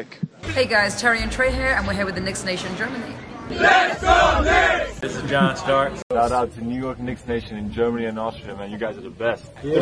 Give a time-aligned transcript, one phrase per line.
[0.00, 0.18] Nick.
[0.54, 3.14] Hey guys, Terry and Trey here, and we're here with the Knicks Nation Germany.
[3.50, 4.98] Let's go Knicks!
[5.00, 5.92] This is John Stark.
[6.10, 8.70] Shout out to New York Knicks Nation in Germany and Austria, man.
[8.70, 9.44] You guys are the best.
[9.62, 9.80] Yeah.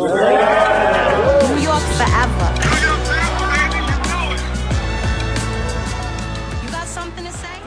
[1.55, 2.49] New York forever.
[6.65, 7.61] You got something to say?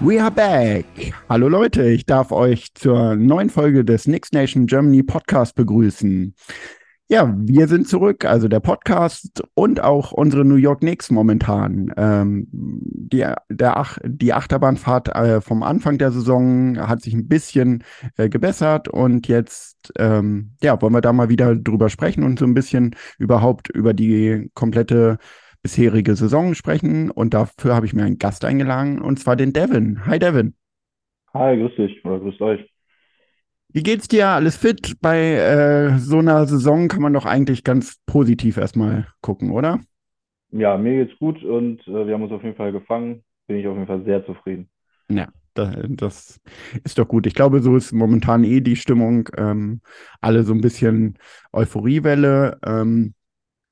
[0.00, 0.84] We are back.
[1.28, 6.32] Hallo Leute, ich darf euch zur neuen Folge des Knicks Nation Germany Podcast begrüßen.
[7.12, 11.92] Ja, wir sind zurück, also der Podcast und auch unsere New York Knicks momentan.
[11.96, 17.82] Ähm, die, der Ach, die Achterbahnfahrt äh, vom Anfang der Saison hat sich ein bisschen
[18.16, 22.44] äh, gebessert und jetzt ähm, ja, wollen wir da mal wieder drüber sprechen und so
[22.44, 25.18] ein bisschen überhaupt über die komplette
[25.64, 27.10] bisherige Saison sprechen.
[27.10, 30.06] Und dafür habe ich mir einen Gast eingeladen, und zwar den Devin.
[30.06, 30.54] Hi Devin.
[31.34, 32.70] Hi, grüß dich oder grüßt euch.
[33.72, 34.28] Wie geht's dir?
[34.28, 34.96] Alles fit?
[35.00, 39.80] Bei äh, so einer Saison kann man doch eigentlich ganz positiv erstmal gucken, oder?
[40.52, 43.24] Ja, mir geht's gut und äh, wir haben uns auf jeden Fall gefangen.
[43.46, 44.70] Bin ich auf jeden Fall sehr zufrieden.
[45.10, 46.40] Ja, das, das
[46.84, 47.26] ist doch gut.
[47.26, 49.28] Ich glaube, so ist momentan eh die Stimmung.
[49.36, 49.80] Ähm,
[50.20, 51.18] alle so ein bisschen
[51.52, 52.58] Euphoriewelle.
[52.64, 53.14] Ähm,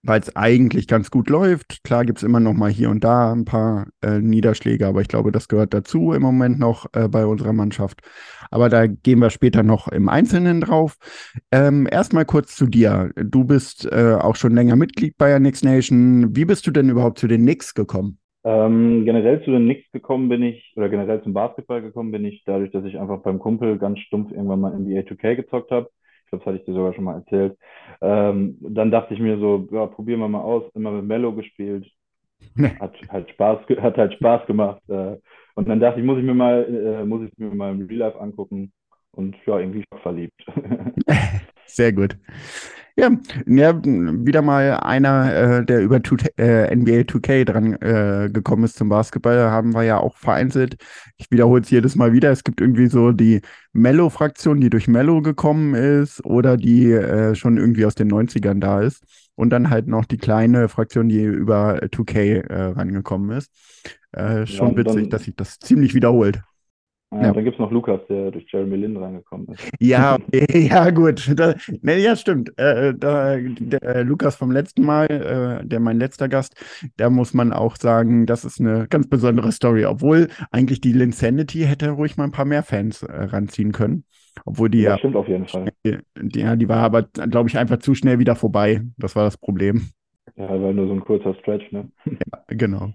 [0.08, 1.84] weil es eigentlich ganz gut läuft.
[1.84, 5.08] Klar gibt es immer noch mal hier und da ein paar äh, Niederschläge, aber ich
[5.08, 8.00] glaube, das gehört dazu im Moment noch äh, bei unserer Mannschaft.
[8.50, 10.96] Aber da gehen wir später noch im Einzelnen drauf.
[11.52, 13.10] Ähm, Erstmal kurz zu dir.
[13.16, 16.34] Du bist äh, auch schon länger Mitglied bei der Knicks Nation.
[16.34, 18.18] Wie bist du denn überhaupt zu den Knicks gekommen?
[18.44, 22.44] Ähm, generell zu den Knicks gekommen bin ich, oder generell zum Basketball gekommen bin ich,
[22.46, 25.90] dadurch, dass ich einfach beim Kumpel ganz stumpf irgendwann mal NBA 2K gezockt habe
[26.28, 27.56] ich glaube, das hatte ich dir sogar schon mal erzählt.
[28.02, 31.90] Ähm, dann dachte ich mir so, ja, probieren wir mal aus, immer mit Mello gespielt.
[32.78, 34.82] Hat halt Spaß, hat halt Spaß gemacht.
[34.88, 35.16] Äh,
[35.54, 37.98] und dann dachte ich, muss ich mir mal, äh, muss ich mir mal im Real
[38.00, 38.72] Life angucken.
[39.12, 40.44] Und ja, irgendwie verliebt.
[41.66, 42.16] Sehr gut.
[42.98, 43.12] Ja,
[43.46, 48.76] ja, wieder mal einer, äh, der über 2, äh, NBA 2K dran äh, gekommen ist
[48.76, 50.74] zum Basketball, haben wir ja auch vereinzelt.
[51.16, 52.32] Ich wiederhole es jedes Mal wieder.
[52.32, 53.42] Es gibt irgendwie so die
[53.72, 58.80] Mellow-Fraktion, die durch Mellow gekommen ist oder die äh, schon irgendwie aus den 90ern da
[58.80, 59.04] ist.
[59.36, 63.52] Und dann halt noch die kleine Fraktion, die über 2K äh, rangekommen ist.
[64.10, 66.42] Äh, schon ja, witzig, dass sich das ziemlich wiederholt.
[67.10, 67.32] Ja, ja.
[67.32, 69.70] Dann gibt es noch Lukas, der durch Jeremy Lin reingekommen ist.
[69.80, 70.18] Ja,
[70.52, 71.32] ja, gut.
[71.36, 72.52] Da, ne, ja, stimmt.
[72.58, 75.06] Äh, da, der, äh, Lukas vom letzten Mal,
[75.62, 76.54] äh, der mein letzter Gast,
[76.98, 79.86] da muss man auch sagen, das ist eine ganz besondere Story.
[79.86, 84.04] Obwohl eigentlich die Linsanity hätte ruhig mal ein paar mehr Fans äh, ranziehen können.
[84.44, 84.90] Obwohl die ja.
[84.90, 85.72] ja stimmt auf jeden Fall.
[85.86, 88.82] Die, die, ja, die war aber, glaube ich, einfach zu schnell wieder vorbei.
[88.98, 89.88] Das war das Problem.
[90.36, 91.90] Ja, war nur so ein kurzer Stretch, ne?
[92.04, 92.92] Ja, genau.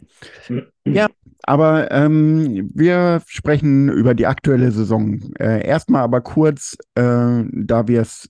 [0.86, 1.08] ja,
[1.44, 5.20] aber ähm, wir sprechen über die aktuelle Saison.
[5.40, 8.30] Äh, erstmal aber kurz, äh, da wir es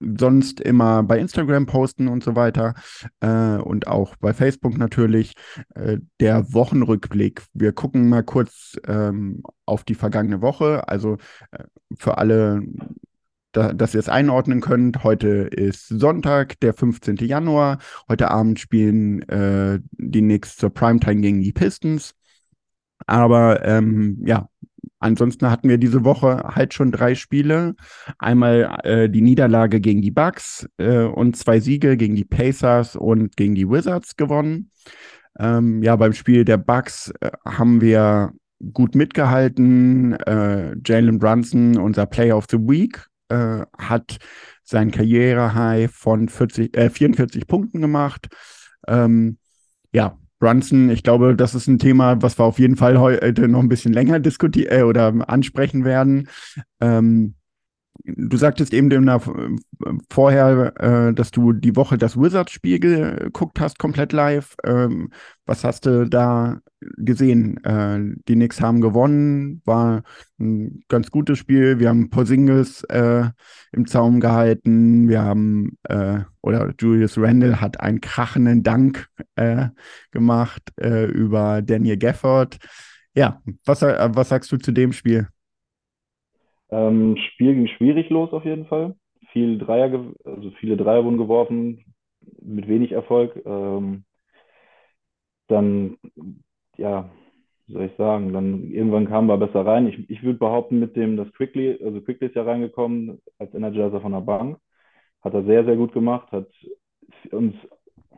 [0.00, 2.74] sonst immer bei Instagram posten und so weiter
[3.20, 5.34] äh, und auch bei Facebook natürlich
[5.74, 7.42] äh, der Wochenrückblick.
[7.54, 10.88] Wir gucken mal kurz ähm, auf die vergangene Woche.
[10.88, 11.16] Also
[11.50, 11.64] äh,
[11.98, 12.62] für alle
[13.56, 15.02] da, dass ihr es einordnen könnt.
[15.02, 17.16] Heute ist Sonntag, der 15.
[17.16, 17.78] Januar.
[18.08, 22.14] Heute Abend spielen äh, die Knicks zur Primetime gegen die Pistons.
[23.06, 24.48] Aber ähm, ja,
[24.98, 27.74] ansonsten hatten wir diese Woche halt schon drei Spiele.
[28.18, 33.36] Einmal äh, die Niederlage gegen die Bucks äh, und zwei Siege gegen die Pacers und
[33.36, 34.70] gegen die Wizards gewonnen.
[35.38, 38.32] Ähm, ja, beim Spiel der Bucks äh, haben wir
[38.72, 40.12] gut mitgehalten.
[40.12, 44.18] Äh, Jalen Brunson, unser Player of the Week, äh, hat
[44.62, 48.28] sein Karriere-High von 40, äh, 44 Punkten gemacht.
[48.88, 49.38] Ähm,
[49.92, 53.60] ja, Brunson, ich glaube, das ist ein Thema, was wir auf jeden Fall heute noch
[53.60, 56.28] ein bisschen länger diskutieren äh, oder ansprechen werden.
[56.80, 57.35] Ähm,
[58.04, 59.20] Du sagtest eben der,
[60.10, 64.54] vorher, äh, dass du die Woche das Wizards-Spiel geguckt hast, komplett live.
[64.64, 65.10] Ähm,
[65.44, 66.58] was hast du da
[66.96, 67.62] gesehen?
[67.64, 70.02] Äh, die Knicks haben gewonnen, war
[70.38, 71.78] ein ganz gutes Spiel.
[71.78, 73.24] Wir haben Porzingis äh,
[73.72, 75.08] im Zaum gehalten.
[75.08, 79.68] Wir haben, äh, oder Julius Randle hat einen krachenden Dank äh,
[80.10, 82.58] gemacht äh, über Daniel Gafford.
[83.14, 85.28] Ja, was, was sagst du zu dem Spiel?
[86.70, 88.96] Ähm, Spiel ging schwierig los auf jeden Fall.
[89.32, 91.84] Viel Dreier, also viele Dreier wurden geworfen,
[92.40, 93.40] mit wenig Erfolg.
[93.44, 94.04] Ähm,
[95.48, 95.96] dann,
[96.76, 97.10] ja,
[97.66, 99.88] wie soll ich sagen, dann irgendwann kamen wir besser rein.
[99.88, 104.00] Ich, ich würde behaupten, mit dem, dass Quickly, also Quickly ist ja reingekommen als Energizer
[104.00, 104.58] von der Bank,
[105.22, 106.48] hat er sehr, sehr gut gemacht, hat
[107.32, 107.54] uns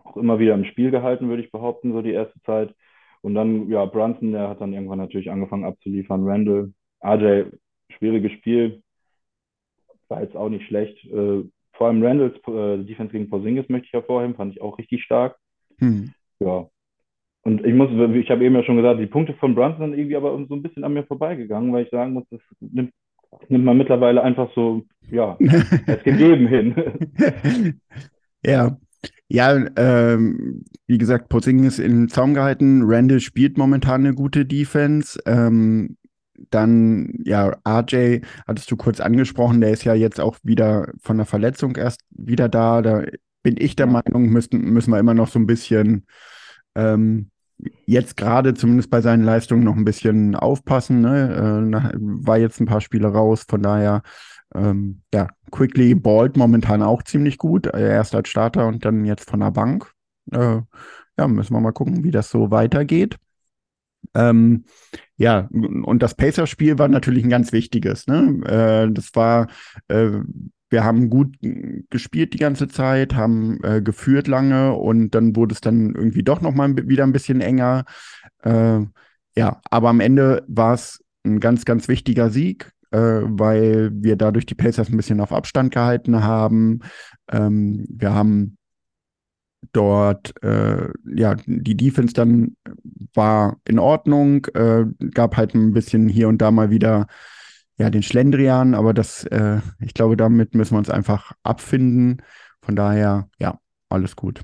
[0.04, 2.74] auch immer wieder im Spiel gehalten, würde ich behaupten, so die erste Zeit.
[3.22, 6.24] Und dann, ja, Brunson, der hat dann irgendwann natürlich angefangen abzuliefern.
[6.24, 6.72] Randall,
[7.02, 7.50] RJ
[7.98, 8.82] schwieriges Spiel.
[10.08, 11.04] War jetzt auch nicht schlecht.
[11.06, 15.02] Äh, vor allem Randalls äh, Defense gegen Porzingis möchte ich hervorheben, fand ich auch richtig
[15.04, 15.36] stark.
[15.78, 16.12] Hm.
[16.40, 16.68] Ja.
[17.42, 20.16] Und ich muss, ich habe eben ja schon gesagt, die Punkte von Brunson sind irgendwie
[20.16, 22.92] aber so ein bisschen an mir vorbeigegangen, weil ich sagen muss, das nimmt,
[23.48, 25.38] nimmt man mittlerweile einfach so, ja,
[25.86, 27.80] als gegeben hin.
[28.44, 28.78] Ja,
[29.28, 32.82] ja, ähm, wie gesagt, Porzingis in den Zaum gehalten.
[32.84, 35.20] Randall spielt momentan eine gute Defense.
[35.26, 35.96] Ähm,
[36.50, 41.26] dann, ja, RJ hattest du kurz angesprochen, der ist ja jetzt auch wieder von der
[41.26, 42.82] Verletzung erst wieder da.
[42.82, 43.04] Da
[43.42, 46.06] bin ich der Meinung, müssen, müssen wir immer noch so ein bisschen
[46.74, 47.30] ähm,
[47.86, 51.00] jetzt gerade zumindest bei seinen Leistungen noch ein bisschen aufpassen.
[51.00, 51.70] Ne?
[51.72, 54.02] Äh, war jetzt ein paar Spiele raus, von daher
[54.54, 57.66] ähm, ja, Quickly ballt momentan auch ziemlich gut.
[57.66, 59.90] Äh, erst als Starter und dann jetzt von der Bank.
[60.32, 60.60] Äh,
[61.18, 63.16] ja, müssen wir mal gucken, wie das so weitergeht.
[64.14, 64.64] Ähm,
[65.16, 68.06] ja, und das Pacer-Spiel war natürlich ein ganz wichtiges.
[68.06, 68.40] Ne?
[68.46, 69.48] Äh, das war,
[69.88, 70.10] äh,
[70.70, 71.36] wir haben gut
[71.90, 76.40] gespielt die ganze Zeit, haben äh, geführt lange und dann wurde es dann irgendwie doch
[76.40, 77.84] nochmal wieder ein bisschen enger.
[78.42, 78.80] Äh,
[79.36, 84.46] ja, aber am Ende war es ein ganz, ganz wichtiger Sieg äh, weil wir dadurch
[84.46, 86.80] die Pacers ein bisschen auf Abstand gehalten haben.
[87.30, 88.57] Ähm, wir haben
[89.72, 92.56] dort, äh, ja, die Defense dann
[93.14, 97.06] war in Ordnung, äh, gab halt ein bisschen hier und da mal wieder
[97.78, 102.22] ja, den Schlendrian, aber das, äh, ich glaube, damit müssen wir uns einfach abfinden.
[102.60, 104.42] Von daher, ja, alles gut.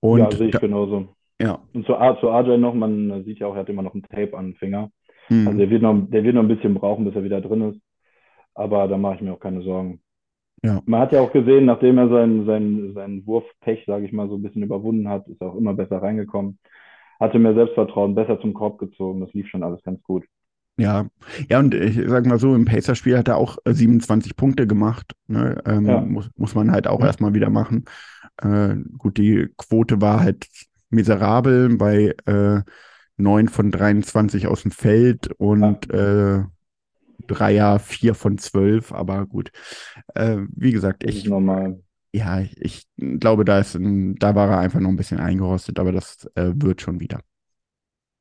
[0.00, 1.08] Und ja, sehe ich da, genauso.
[1.40, 1.60] Ja.
[1.72, 4.36] Und zu, zu AJ noch, man sieht ja auch, er hat immer noch ein Tape
[4.36, 4.90] an den Finger.
[5.28, 5.48] Mhm.
[5.48, 7.80] Also der wird, noch, der wird noch ein bisschen brauchen, bis er wieder drin ist.
[8.54, 10.00] Aber da mache ich mir auch keine Sorgen.
[10.64, 10.80] Ja.
[10.86, 14.36] Man hat ja auch gesehen, nachdem er seinen, seinen, seinen Wurfpech, sage ich mal, so
[14.36, 16.58] ein bisschen überwunden hat, ist er auch immer besser reingekommen.
[17.20, 19.20] Hatte mehr Selbstvertrauen, besser zum Korb gezogen.
[19.20, 20.24] Das lief schon alles ganz gut.
[20.78, 21.06] Ja,
[21.50, 25.12] ja, und ich sag mal so, im Pacer-Spiel hat er auch 27 äh, Punkte gemacht.
[25.28, 25.62] Ne?
[25.66, 26.00] Ähm, ja.
[26.00, 27.06] muss, muss man halt auch ja.
[27.06, 27.84] erstmal wieder machen.
[28.42, 30.48] Äh, gut, die Quote war halt
[30.88, 32.62] miserabel bei äh,
[33.18, 36.38] 9 von 23 aus dem Feld und ja.
[36.38, 36.44] äh,
[37.26, 39.50] Dreier 4 von 12, aber gut.
[40.14, 41.26] Äh, wie gesagt, ich.
[41.26, 41.80] Normal.
[42.12, 45.90] Ja, ich glaube, da ist ein, da war er einfach noch ein bisschen eingerostet, aber
[45.90, 47.20] das äh, wird schon wieder.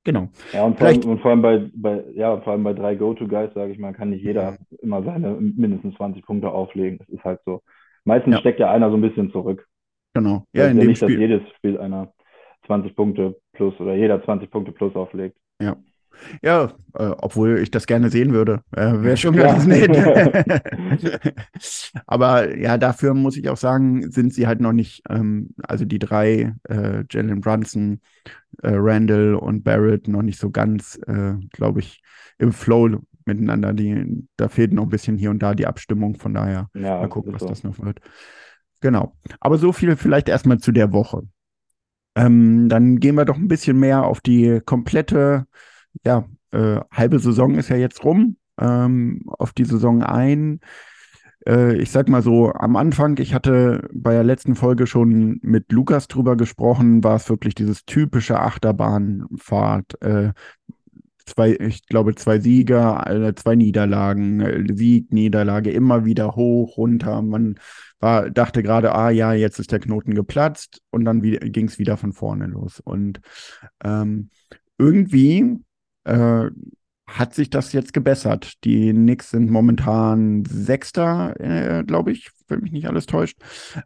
[0.03, 0.29] Genau.
[0.51, 3.53] Ja, und vor, allem, und vor allem bei, bei, ja, vor allem bei drei Go-To-Guys,
[3.53, 6.97] sage ich mal, kann nicht jeder immer seine mindestens 20 Punkte auflegen.
[6.97, 7.61] Das ist halt so.
[8.03, 8.39] Meistens ja.
[8.39, 9.65] steckt ja einer so ein bisschen zurück.
[10.13, 10.45] Genau.
[10.53, 11.09] Ja, in dem nicht, Spiel.
[11.09, 12.13] dass jedes Spiel einer
[12.67, 15.37] 20 Punkte plus oder jeder 20 Punkte plus auflegt.
[15.61, 15.77] Ja.
[16.41, 18.61] Ja, äh, obwohl ich das gerne sehen würde.
[18.75, 19.87] Äh, Wäre schon ganz ja.
[19.87, 21.33] nett.
[22.05, 25.99] Aber ja, dafür muss ich auch sagen, sind sie halt noch nicht, ähm, also die
[25.99, 28.01] drei, äh, Jalen Brunson,
[28.61, 32.01] äh, Randall und Barrett, noch nicht so ganz, äh, glaube ich,
[32.37, 33.73] im Flow miteinander.
[33.73, 36.15] Die, da fehlt noch ein bisschen hier und da die Abstimmung.
[36.15, 37.47] Von daher ja, mal gucken, was so.
[37.47, 37.99] das noch wird.
[38.81, 39.15] Genau.
[39.39, 41.23] Aber so viel vielleicht erstmal zu der Woche.
[42.15, 45.45] Ähm, dann gehen wir doch ein bisschen mehr auf die komplette,
[46.03, 50.59] ja, äh, halbe Saison ist ja jetzt rum, ähm, auf die Saison ein.
[51.47, 55.71] Äh, ich sag mal so, am Anfang, ich hatte bei der letzten Folge schon mit
[55.71, 60.01] Lukas drüber gesprochen, war es wirklich dieses typische Achterbahnfahrt.
[60.01, 60.33] Äh,
[61.25, 67.21] zwei, ich glaube, zwei Sieger, äh, zwei Niederlagen, Sieg, Niederlage, immer wieder hoch, runter.
[67.21, 67.55] Man
[67.99, 71.97] war, dachte gerade, ah ja, jetzt ist der Knoten geplatzt und dann ging es wieder
[71.97, 72.79] von vorne los.
[72.79, 73.21] Und
[73.83, 74.29] ähm,
[74.77, 75.59] irgendwie
[76.05, 76.49] äh,
[77.05, 78.63] hat sich das jetzt gebessert.
[78.63, 83.37] Die Knicks sind momentan Sechster, äh, glaube ich, wenn mich nicht alles täuscht.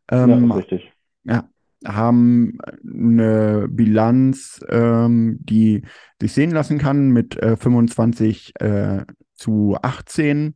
[0.10, 0.92] Ähm, ja, richtig.
[1.24, 1.50] Ja,
[1.86, 5.84] haben eine Bilanz, ähm, die
[6.22, 9.06] sich sehen lassen kann mit äh, 25 äh,
[9.36, 10.56] zu 18.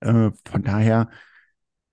[0.00, 1.08] Äh, von daher,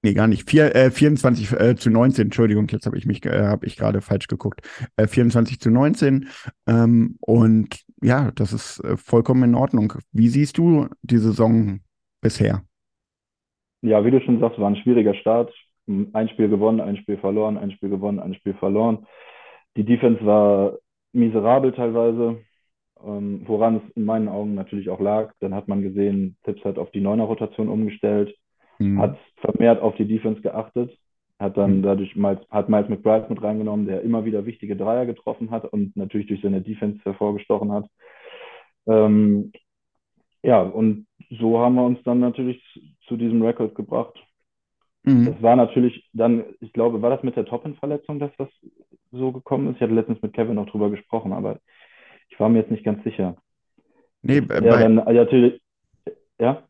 [0.02, 3.48] nee, gar nicht, Vier, äh, 24 äh, zu 19, Entschuldigung, jetzt habe ich mich, äh,
[3.48, 4.62] habe ich gerade falsch geguckt.
[4.98, 6.30] 24 zu 19.
[6.68, 9.94] Ähm, und ja, das ist vollkommen in Ordnung.
[10.12, 11.80] Wie siehst du die Saison
[12.22, 12.64] bisher?
[13.82, 15.52] Ja, wie du schon sagst, war ein schwieriger Start
[15.88, 19.08] ein Spiel gewonnen, ein Spiel verloren, ein Spiel gewonnen, ein Spiel verloren.
[19.78, 20.78] Die Defense war
[21.14, 22.40] miserabel teilweise,
[23.04, 25.32] ähm, woran es in meinen Augen natürlich auch lag.
[25.40, 28.36] Dann hat man gesehen, Tipps hat auf die Neuner-Rotation umgestellt,
[28.80, 29.00] mhm.
[29.00, 30.98] hat vermehrt auf die Defense geachtet,
[31.40, 31.84] hat dann mhm.
[31.84, 35.96] dadurch Miles, hat Miles McBride mit reingenommen, der immer wieder wichtige Dreier getroffen hat und
[35.96, 37.88] natürlich durch seine Defense hervorgestochen hat.
[38.88, 39.52] Ähm,
[40.44, 42.62] ja, und so haben wir uns dann natürlich
[43.08, 44.16] zu diesem Rekord gebracht.
[45.04, 45.26] Mhm.
[45.26, 48.50] Das war natürlich dann, ich glaube, war das mit der Toppen-Verletzung, dass das
[49.12, 49.76] so gekommen ist?
[49.76, 51.60] Ich hatte letztens mit Kevin noch drüber gesprochen, aber
[52.30, 53.38] ich war mir jetzt nicht ganz sicher.
[54.22, 55.62] Nee, bei, ja, dann, ja, natürlich,
[56.40, 56.67] ja?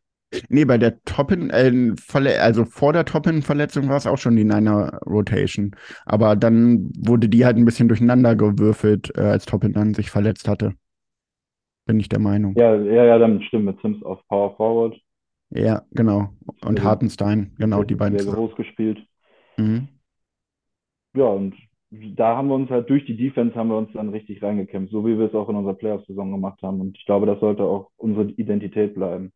[0.50, 1.72] Nee, bei der Toppin, äh,
[2.40, 5.72] also vor der Toppin-Verletzung war es auch schon die Niner Rotation.
[6.06, 10.48] Aber dann wurde die halt ein bisschen durcheinander gewürfelt, äh, als Toppin dann sich verletzt
[10.48, 10.74] hatte.
[11.86, 12.56] Bin ich der Meinung.
[12.58, 15.00] Ja, ja, ja, dann stimmt mit Sims auf Power Forward.
[15.50, 16.30] Ja, genau.
[16.66, 18.20] Und Also, Hartenstein, genau, die beiden.
[18.20, 19.00] Sehr groß gespielt.
[19.56, 19.88] Mhm.
[21.16, 21.56] Ja, und
[21.90, 25.06] da haben wir uns halt durch die Defense haben wir uns dann richtig reingekämpft, so
[25.06, 26.82] wie wir es auch in unserer Playoff-Saison gemacht haben.
[26.82, 29.32] Und ich glaube, das sollte auch unsere Identität bleiben.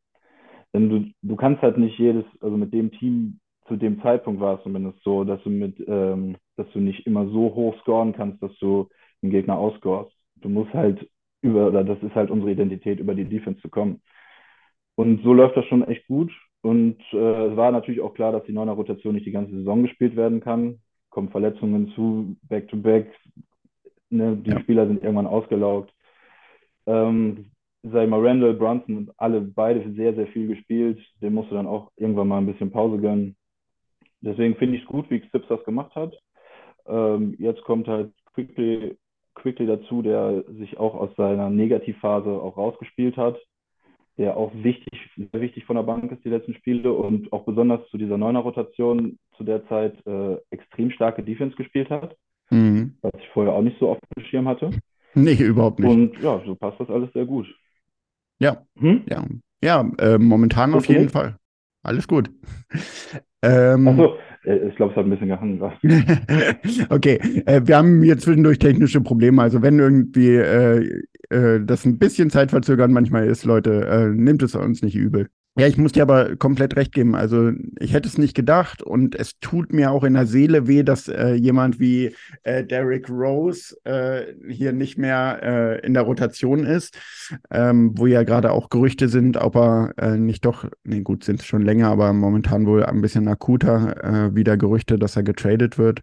[0.74, 4.58] Denn du, du kannst halt nicht jedes, also mit dem Team zu dem Zeitpunkt war
[4.58, 8.42] es zumindest so, dass du mit, ähm, dass du nicht immer so hoch scoren kannst,
[8.42, 8.90] dass du
[9.22, 10.12] den Gegner outscorest.
[10.38, 11.10] Du musst halt
[11.42, 14.02] über, oder das ist halt unsere Identität, über die Defense zu kommen.
[14.96, 16.32] Und so läuft das schon echt gut.
[16.62, 19.84] Und äh, es war natürlich auch klar, dass die neuner Rotation nicht die ganze Saison
[19.84, 20.80] gespielt werden kann.
[21.10, 23.12] Kommen Verletzungen zu, Back-to-Back.
[24.10, 24.38] Ne?
[24.38, 24.60] Die Ja.
[24.60, 25.92] Spieler sind irgendwann ausgelaugt.
[26.86, 27.52] Ähm,
[27.84, 31.00] sei mal Randall, Brunson, alle beide sehr, sehr viel gespielt.
[31.22, 33.36] Dem musst du dann auch irgendwann mal ein bisschen Pause gönnen.
[34.22, 36.16] Deswegen finde ich es gut, wie Stips das gemacht hat.
[36.86, 38.98] Ähm, jetzt kommt halt Quickly,
[39.36, 43.40] Quickly dazu, der sich auch aus seiner Negativphase auch rausgespielt hat,
[44.18, 47.88] der auch wichtig, sehr wichtig von der Bank ist, die letzten Spiele und auch besonders
[47.90, 52.16] zu dieser Neuner-Rotation zu der Zeit äh, extrem starke Defense gespielt hat,
[52.52, 52.98] Mhm.
[53.02, 54.70] was ich vorher auch nicht so auf dem Schirm hatte.
[55.16, 55.90] Nee, überhaupt nicht.
[55.90, 57.48] Und ja, so passt das alles sehr gut.
[58.42, 59.04] Ja, Hm?
[59.10, 59.26] ja.
[59.64, 61.10] Ja, äh, momentan auf Bist du jeden?
[61.10, 61.38] Fall.
[61.84, 62.30] Alles gut.
[63.44, 65.60] Ähm, Achso, äh, ich glaube, es hat ein bisschen gehangen.
[66.92, 67.16] Okay,
[67.48, 69.42] äh, wir haben hier zwischendurch technische Probleme.
[69.42, 74.54] Also wenn irgendwie äh, äh, das ein bisschen zeitverzögert manchmal ist, Leute, äh, nimmt es
[74.54, 75.28] uns nicht übel.
[75.58, 77.14] Ja, ich muss dir aber komplett recht geben.
[77.14, 80.82] Also ich hätte es nicht gedacht und es tut mir auch in der Seele weh,
[80.82, 86.64] dass äh, jemand wie äh, Derrick Rose äh, hier nicht mehr äh, in der Rotation
[86.66, 86.98] ist,
[87.52, 91.42] ähm, wo ja gerade auch Gerüchte sind, ob er äh, nicht doch, nee gut, sind
[91.42, 95.78] es schon länger, aber momentan wohl ein bisschen akuter äh, wieder Gerüchte, dass er getradet
[95.78, 96.00] wird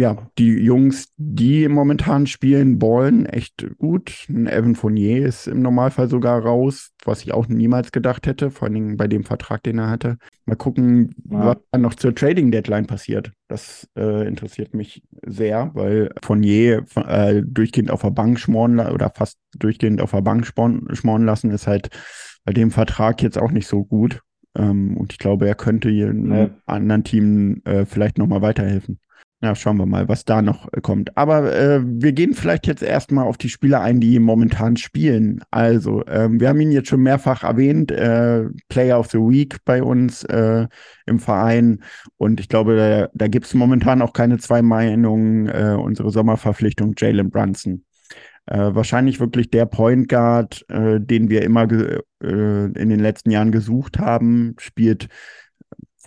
[0.00, 4.26] ja, die Jungs, die momentan spielen, ballen echt gut.
[4.30, 8.64] Ein Evan Fournier ist im Normalfall sogar raus, was ich auch niemals gedacht hätte, vor
[8.66, 10.16] allen Dingen bei dem Vertrag, den er hatte.
[10.46, 11.44] Mal gucken, Ja.
[11.46, 13.30] was dann noch zur Trading Deadline passiert.
[13.48, 19.38] Das äh, interessiert mich sehr, weil Fournier äh, durchgehend auf der Bank schmoren oder fast
[19.58, 21.90] durchgehend auf der Bank schmoren, lassen, ist halt
[22.44, 24.20] bei dem Vertrag jetzt auch nicht so gut.
[24.56, 26.48] Ähm, und ich glaube, er könnte hier einem Nee.
[26.66, 28.98] anderen Team äh, vielleicht nochmal weiterhelfen.
[29.42, 31.16] Ja, schauen wir mal, was da noch äh, kommt.
[31.16, 35.42] Aber äh, wir gehen vielleicht jetzt erstmal auf die Spieler ein, die momentan spielen.
[35.50, 39.82] Also, ähm, wir haben ihn jetzt schon mehrfach erwähnt, äh, Player of the Week bei
[39.82, 40.66] uns äh,
[41.06, 41.82] im Verein.
[42.18, 45.48] Und ich glaube, da, da gibt es momentan auch keine zwei Meinungen.
[45.48, 47.84] Äh, unsere Sommerverpflichtung Jalen Brunson.
[48.44, 53.52] Äh, wahrscheinlich wirklich der Point Guard, äh, den wir immer äh, in den letzten Jahren
[53.52, 55.08] gesucht haben, spielt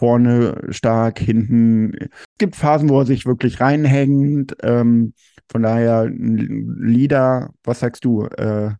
[0.03, 1.93] vorne stark, hinten.
[1.93, 4.53] Es gibt Phasen, wo er sich wirklich reinhängt.
[4.61, 5.13] Ähm,
[5.49, 8.25] von daher Leader, was sagst du?
[8.25, 8.71] Äh,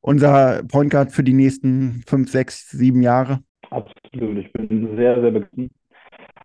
[0.00, 3.38] unser Point Guard für die nächsten fünf, sechs, sieben Jahre?
[3.70, 5.70] Absolut, ich bin sehr, sehr begeistert.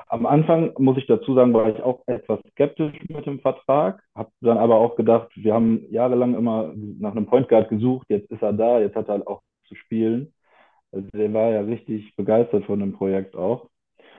[0.08, 4.30] Am Anfang, muss ich dazu sagen, war ich auch etwas skeptisch mit dem Vertrag, habe
[4.42, 8.44] dann aber auch gedacht, wir haben jahrelang immer nach einem Point Guard gesucht, jetzt ist
[8.44, 10.32] er da, jetzt hat er halt auch zu spielen.
[10.92, 13.68] Also der war ja richtig begeistert von dem Projekt auch.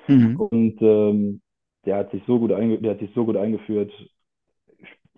[0.09, 0.37] Mhm.
[0.37, 1.41] Und ähm,
[1.85, 3.93] der hat sich so gut einge der hat sich so gut eingeführt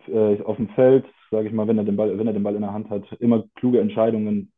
[0.08, 2.54] äh, auf dem Feld, sage ich mal, wenn er den Ball, wenn er den Ball
[2.54, 4.52] in der Hand hat, immer kluge Entscheidungen.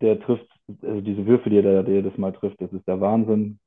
[0.00, 0.46] Der trifft,
[0.82, 3.58] also diese Würfe, die er da jedes Mal trifft, das ist der Wahnsinn.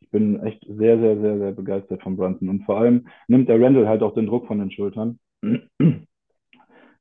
[0.00, 2.48] Ich bin echt sehr, sehr, sehr, sehr begeistert von Brunson.
[2.48, 5.18] Und vor allem nimmt der Randall halt auch den Druck von den Schultern.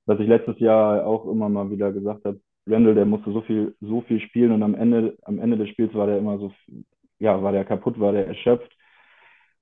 [0.05, 3.75] Was ich letztes Jahr auch immer mal wieder gesagt habe, Randall, der musste so viel,
[3.81, 6.51] so viel spielen und am Ende, am Ende des Spiels war der immer so,
[7.25, 8.71] ja, war der kaputt, war der erschöpft,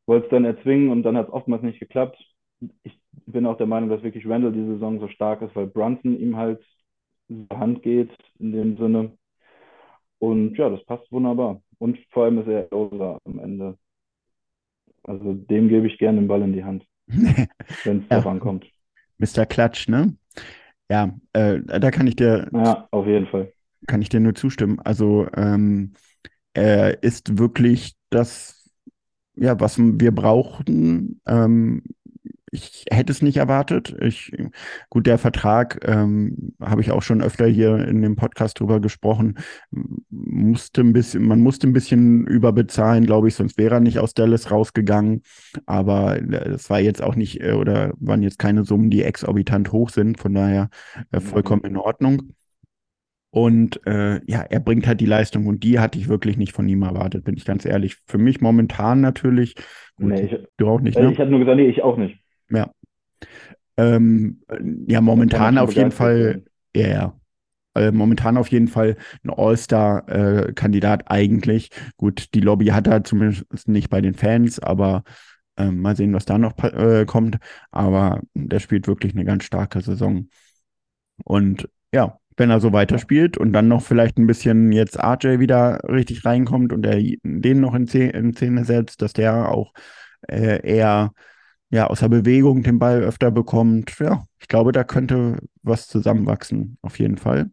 [0.07, 2.17] wollte es dann erzwingen und dann hat es oftmals nicht geklappt.
[2.83, 6.19] Ich bin auch der Meinung, dass wirklich Randall diese Saison so stark ist, weil Brunson
[6.19, 6.63] ihm halt
[7.49, 9.17] zur Hand geht in dem Sinne.
[10.19, 11.61] Und ja, das passt wunderbar.
[11.79, 13.77] Und vor allem ist er Loser am Ende.
[15.03, 16.85] Also dem gebe ich gerne den Ball in die Hand,
[17.83, 18.09] wenn es Ja.
[18.09, 18.65] darauf ankommt.
[19.19, 19.45] Mr.
[19.45, 20.15] Klatsch, ne?
[20.89, 23.53] Ja, äh, da kann ich dir Ja, auf jeden Fall.
[23.87, 24.79] kann ich dir nur zustimmen.
[24.79, 25.93] Also ähm,
[26.53, 28.69] er ist wirklich das,
[29.35, 31.21] ja, was wir brauchten.
[31.25, 31.83] Ähm,
[32.53, 33.95] ich hätte es nicht erwartet.
[33.99, 34.31] Ich,
[34.89, 39.39] gut, der Vertrag, ähm, habe ich auch schon öfter hier in dem Podcast drüber gesprochen,
[40.11, 44.13] musste ein bisschen, man musste ein bisschen überbezahlen, glaube ich, sonst wäre er nicht aus
[44.13, 45.23] Dallas rausgegangen.
[45.65, 49.89] Aber es war jetzt auch nicht, äh, oder waren jetzt keine Summen, die exorbitant hoch
[49.89, 50.19] sind.
[50.19, 50.69] Von daher
[51.11, 52.33] äh, vollkommen in Ordnung.
[53.33, 56.69] Und äh, ja, er bringt halt die Leistung und die hatte ich wirklich nicht von
[56.69, 57.97] ihm erwartet, bin ich ganz ehrlich.
[58.05, 59.55] Für mich momentan natürlich.
[59.95, 61.11] Gut, Nee, ich, du auch nicht, äh, ne?
[61.13, 62.19] ich hatte nur gesagt, nee, ich auch nicht.
[62.51, 62.69] Ja.
[63.75, 64.43] Ähm,
[64.85, 66.43] ja, momentan auf jeden Fall,
[66.75, 67.19] ja, ja.
[67.73, 71.71] Äh, momentan auf jeden Fall ein All-Star-Kandidat eigentlich.
[71.97, 75.01] Gut, die Lobby hat er zumindest nicht bei den Fans, aber
[75.57, 77.37] ähm, mal sehen, was da noch äh, kommt.
[77.71, 80.27] Aber der spielt wirklich eine ganz starke Saison.
[81.23, 85.79] Und ja, wenn er so weiterspielt und dann noch vielleicht ein bisschen jetzt RJ wieder
[85.87, 89.73] richtig reinkommt und er den noch in, Szene, setzt, dass der auch
[90.27, 91.11] äh, eher
[91.69, 93.97] ja, aus der Bewegung den Ball öfter bekommt.
[93.99, 97.49] Ja, ich glaube, da könnte was zusammenwachsen, auf jeden Fall.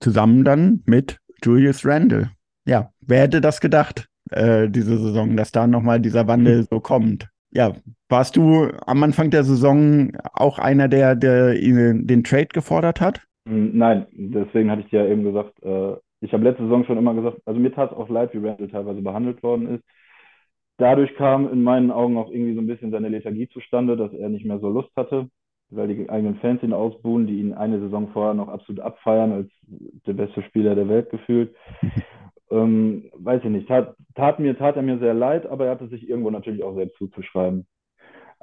[0.00, 2.32] Zusammen dann mit Julius Randle.
[2.66, 7.28] Ja, wer hätte das gedacht, äh, diese Saison, dass da nochmal dieser Wandel so kommt?
[7.50, 7.74] Ja,
[8.14, 13.20] warst du am Anfang der Saison auch einer, der, der den Trade gefordert hat?
[13.44, 16.96] Mm, Nein, deswegen hatte ich dir ja eben gesagt, äh, ich habe letzte Saison schon
[16.96, 19.84] immer gesagt, also mir tat es auch leid, wie Randall teilweise behandelt worden ist.
[20.78, 24.28] Dadurch kam in meinen Augen auch irgendwie so ein bisschen seine Lethargie zustande, dass er
[24.28, 25.28] nicht mehr so Lust hatte,
[25.70, 29.50] weil die eigenen Fans ihn ausbuhen, die ihn eine Saison vorher noch absolut abfeiern als
[30.06, 31.54] der beste Spieler der Welt gefühlt.
[32.50, 35.88] Ähm, weiß ich nicht, tat, tat mir, tat er mir sehr leid, aber er hatte
[35.88, 37.66] sich irgendwo natürlich auch selbst zuzuschreiben.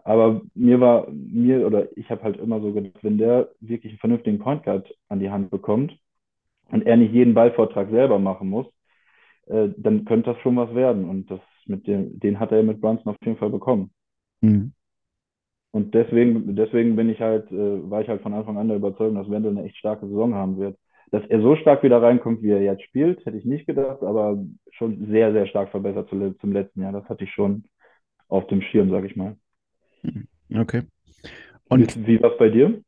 [0.04, 4.00] Aber mir war, mir oder ich habe halt immer so gedacht, wenn der wirklich einen
[4.00, 5.98] vernünftigen Point Guard an die Hand bekommt
[6.72, 8.68] und er nicht jeden Ballvortrag selber machen muss,
[9.48, 11.10] äh, dann könnte das schon was werden.
[11.10, 13.92] Und das mit dem, den hat er mit Brunson auf jeden Fall bekommen.
[14.42, 14.74] Mhm.
[15.72, 19.16] Und deswegen, deswegen bin ich halt, äh, war ich halt von Anfang an der Überzeugung,
[19.16, 20.78] dass Wendel eine echt starke Saison haben wird.
[21.12, 24.44] Dass er so stark wieder reinkommt, wie er jetzt spielt, hätte ich nicht gedacht, aber
[24.72, 26.92] schon sehr, sehr stark verbessert zu, zum letzten Jahr.
[26.94, 27.66] Das hatte ich schon
[28.28, 29.36] auf dem Schirm, sag ich mal.
[30.54, 30.84] Okay.
[31.70, 32.82] Und wie, wie war es bei dir?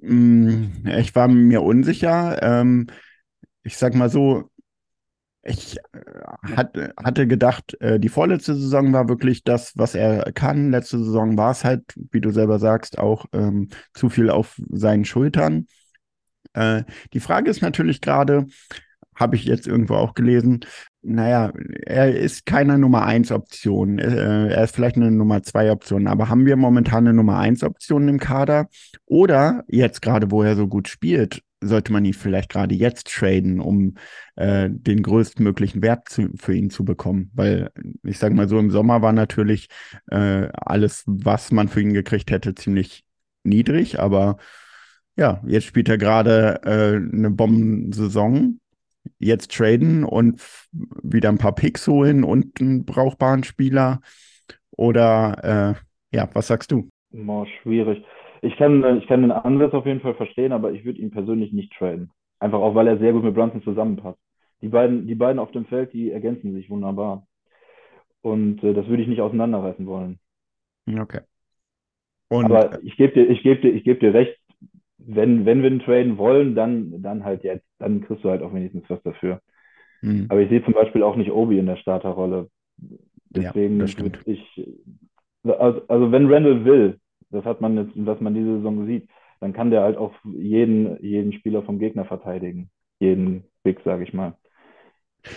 [0.00, 2.42] Mm, Ich war mir unsicher.
[2.42, 2.86] Ähm,
[3.62, 4.50] ich sag mal so,
[5.44, 10.70] ich äh, hat, hatte gedacht, äh, die vorletzte Saison war wirklich das, was er kann.
[10.70, 15.04] Letzte Saison war es halt, wie du selber sagst, auch ähm, zu viel auf seinen
[15.04, 15.66] Schultern.
[16.54, 18.46] Äh, die Frage ist natürlich gerade,
[19.16, 20.60] habe ich jetzt irgendwo auch gelesen,
[21.02, 21.52] naja,
[21.84, 23.98] er ist keine Nummer 1 Option.
[23.98, 27.64] Äh, er ist vielleicht eine Nummer 2 Option, aber haben wir momentan eine Nummer 1
[27.64, 28.68] Option im Kader?
[29.06, 33.60] Oder jetzt gerade, wo er so gut spielt, sollte man ihn vielleicht gerade jetzt traden,
[33.60, 33.94] um
[34.36, 37.30] äh, den größtmöglichen Wert zu, für ihn zu bekommen?
[37.34, 37.70] Weil
[38.04, 39.68] ich sage mal so, im Sommer war natürlich
[40.10, 43.04] äh, alles, was man für ihn gekriegt hätte, ziemlich
[43.44, 44.36] niedrig, aber
[45.16, 48.60] ja, jetzt spielt er gerade äh, eine Bombensaison
[49.18, 50.40] jetzt traden und
[51.02, 54.00] wieder ein paar Picks holen und einen brauchbaren Spieler?
[54.76, 55.76] Oder
[56.12, 56.88] äh, ja, was sagst du?
[57.10, 58.04] Boah, schwierig.
[58.40, 61.52] Ich kann, ich kann den Ansatz auf jeden Fall verstehen, aber ich würde ihn persönlich
[61.52, 62.10] nicht traden.
[62.40, 64.18] Einfach auch, weil er sehr gut mit Brunson zusammenpasst.
[64.62, 67.26] Die beiden, die beiden auf dem Feld, die ergänzen sich wunderbar.
[68.20, 70.18] Und äh, das würde ich nicht auseinanderreißen wollen.
[70.88, 71.20] Okay.
[72.28, 74.36] Und, aber ich gebe dir, ich gebe dir, ich gebe dir recht,
[75.06, 78.54] wenn, wenn wir ihn traden wollen, dann, dann halt jetzt, dann kriegst du halt auch
[78.54, 79.40] wenigstens was dafür.
[80.00, 80.26] Mhm.
[80.28, 82.48] Aber ich sehe zum Beispiel auch nicht Obi in der Starterrolle.
[83.30, 84.66] Deswegen ja, würde ich,
[85.44, 86.98] also, also wenn Randall will,
[87.30, 89.08] das hat man jetzt, was man diese Saison sieht,
[89.40, 92.70] dann kann der halt auch jeden, jeden Spieler vom Gegner verteidigen.
[93.00, 94.34] Jeden Big, sage ich mal.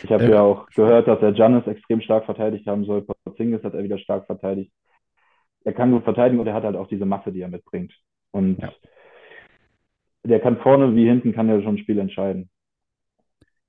[0.04, 3.04] Ich habe äh, ja auch gehört, dass er Giannis extrem stark verteidigt haben soll.
[3.04, 4.71] Porzingis hat er wieder stark verteidigt.
[5.63, 7.93] Er kann gut verteidigen und er hat halt auch diese Masse, die er mitbringt.
[8.32, 8.71] Und ja.
[10.25, 12.49] Der kann vorne wie hinten kann er schon ein Spiel entscheiden.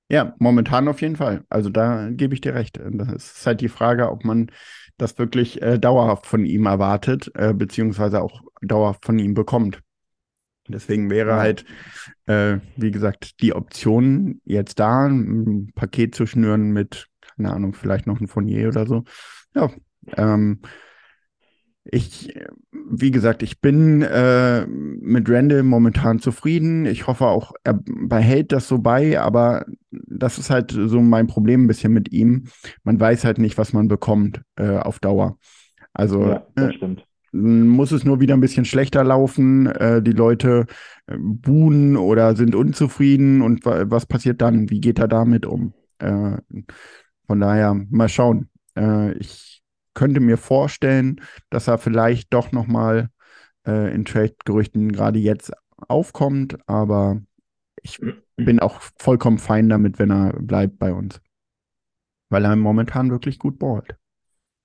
[0.08, 1.44] Ja, momentan auf jeden Fall.
[1.48, 2.78] Also da gebe ich dir recht.
[2.78, 4.50] Das ist halt die Frage, ob man
[4.98, 9.80] das wirklich äh, dauerhaft von ihm erwartet, äh, beziehungsweise auch dauerhaft von ihm bekommt.
[10.68, 11.36] Deswegen wäre ja.
[11.38, 11.64] halt,
[12.26, 18.06] äh, wie gesagt, die Option jetzt da, ein Paket zu schnüren mit, keine Ahnung, vielleicht
[18.06, 19.04] noch ein Fournier oder so.
[19.54, 19.70] Ja,
[20.16, 20.60] ähm,
[21.90, 22.34] ich,
[22.72, 26.86] wie gesagt, ich bin äh, mit Randall momentan zufrieden.
[26.86, 31.64] Ich hoffe auch, er behält das so bei, aber das ist halt so mein Problem
[31.64, 32.44] ein bisschen mit ihm.
[32.84, 35.38] Man weiß halt nicht, was man bekommt äh, auf Dauer.
[35.92, 37.06] Also ja, stimmt.
[37.32, 40.66] muss es nur wieder ein bisschen schlechter laufen, äh, die Leute
[41.18, 44.70] buhen oder sind unzufrieden und was passiert dann?
[44.70, 45.72] Wie geht er damit um?
[45.98, 46.36] Äh,
[47.26, 48.48] von daher, mal schauen.
[48.76, 49.55] Äh, ich
[49.96, 53.10] könnte mir vorstellen, dass er vielleicht doch noch mal
[53.66, 55.52] äh, in Trade-Gerüchten gerade jetzt
[55.88, 57.20] aufkommt, aber
[57.82, 58.00] ich
[58.36, 61.20] bin auch vollkommen fein damit, wenn er bleibt bei uns.
[62.28, 63.96] Weil er momentan wirklich gut ballt.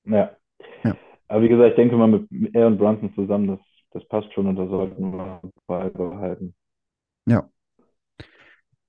[0.04, 0.36] Ja.
[0.84, 0.96] ja.
[1.28, 3.60] Aber wie gesagt, ich denke mal, mit er und Brunson zusammen, das,
[3.92, 6.56] das passt schon und da sollten wir beibehalten.
[7.26, 7.50] Ja.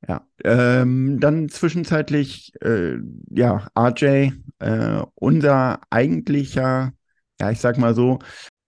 [0.08, 2.96] Ja, ähm, dann zwischenzeitlich, äh,
[3.30, 6.92] ja, RJ, äh, unser eigentlicher,
[7.40, 8.18] ja, ich sag mal so,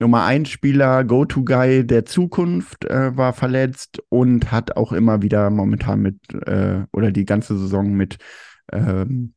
[0.00, 6.02] Nummer 1 Spieler, Go-To-Guy der Zukunft äh, war verletzt und hat auch immer wieder momentan
[6.02, 8.18] mit, äh, oder die ganze Saison mit
[8.72, 9.34] ähm,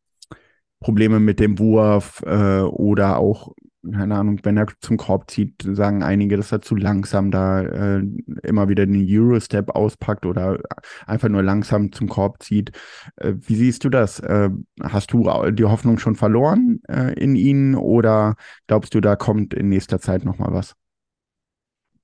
[0.80, 3.54] Probleme mit dem Wurf äh, oder auch
[3.94, 8.04] keine Ahnung, wenn er zum Korb zieht, sagen einige, dass er zu langsam da äh,
[8.44, 10.60] immer wieder den Eurostep auspackt oder
[11.06, 12.72] einfach nur langsam zum Korb zieht.
[13.18, 14.20] Äh, wie siehst du das?
[14.20, 14.50] Äh,
[14.82, 18.36] hast du die Hoffnung schon verloren äh, in ihn oder
[18.68, 20.76] glaubst du, da kommt in nächster Zeit nochmal was?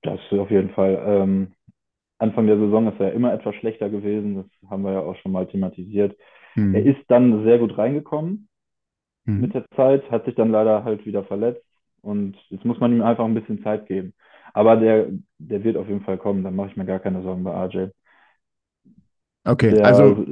[0.02, 1.02] Das auf jeden Fall.
[1.06, 1.52] Ähm,
[2.18, 4.36] Anfang der Saison ist er immer etwas schlechter gewesen.
[4.36, 6.16] Das haben wir ja auch schon mal thematisiert.
[6.54, 6.74] Hm.
[6.74, 8.48] Er ist dann sehr gut reingekommen
[9.26, 9.40] hm.
[9.40, 11.64] mit der Zeit, hat sich dann leider halt wieder verletzt
[12.04, 14.14] und jetzt muss man ihm einfach ein bisschen Zeit geben.
[14.52, 17.44] Aber der, der wird auf jeden Fall kommen, da mache ich mir gar keine Sorgen
[17.44, 17.88] bei RJ.
[19.46, 20.24] Okay, der, also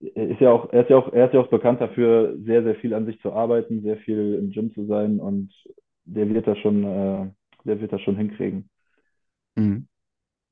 [0.00, 2.76] ist ja auch, er ist ja auch, er ist ja auch bekannt dafür, sehr, sehr
[2.76, 5.52] viel an sich zu arbeiten, sehr viel im Gym zu sein und
[6.04, 7.30] der wird das schon, äh,
[7.64, 8.70] der wird das schon hinkriegen.
[9.56, 9.88] Mhm.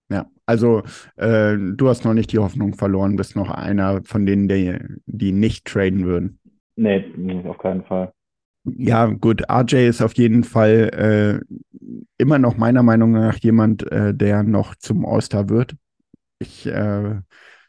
[0.09, 0.83] Ja, also
[1.17, 5.33] äh, du hast noch nicht die Hoffnung verloren, bist noch einer von denen, die, die
[5.33, 6.39] nicht traden würden.
[6.77, 7.05] Nee,
[7.49, 8.13] auf keinen Fall.
[8.69, 11.57] Ja, gut, RJ ist auf jeden Fall äh,
[12.19, 15.77] immer noch meiner Meinung nach jemand, äh, der noch zum All-Star wird.
[16.41, 17.21] Ich äh,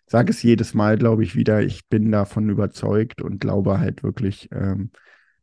[0.08, 4.50] sage es jedes Mal, glaube ich, wieder, ich bin davon überzeugt und glaube halt wirklich,
[4.54, 4.92] ähm,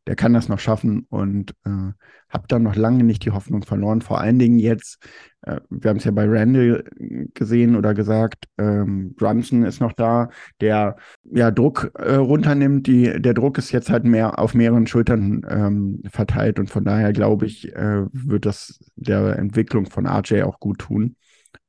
[0.07, 1.91] der kann das noch schaffen und äh,
[2.29, 4.01] habe dann noch lange nicht die Hoffnung verloren.
[4.01, 5.03] Vor allen Dingen jetzt,
[5.41, 6.83] äh, wir haben es ja bei Randall
[7.33, 10.29] gesehen oder gesagt, ähm, Brunson ist noch da,
[10.61, 12.85] der ja Druck äh, runternimmt.
[12.87, 17.11] Die, der Druck ist jetzt halt mehr auf mehreren Schultern ähm, verteilt und von daher
[17.11, 21.15] glaube ich, äh, wird das der Entwicklung von RJ auch gut tun.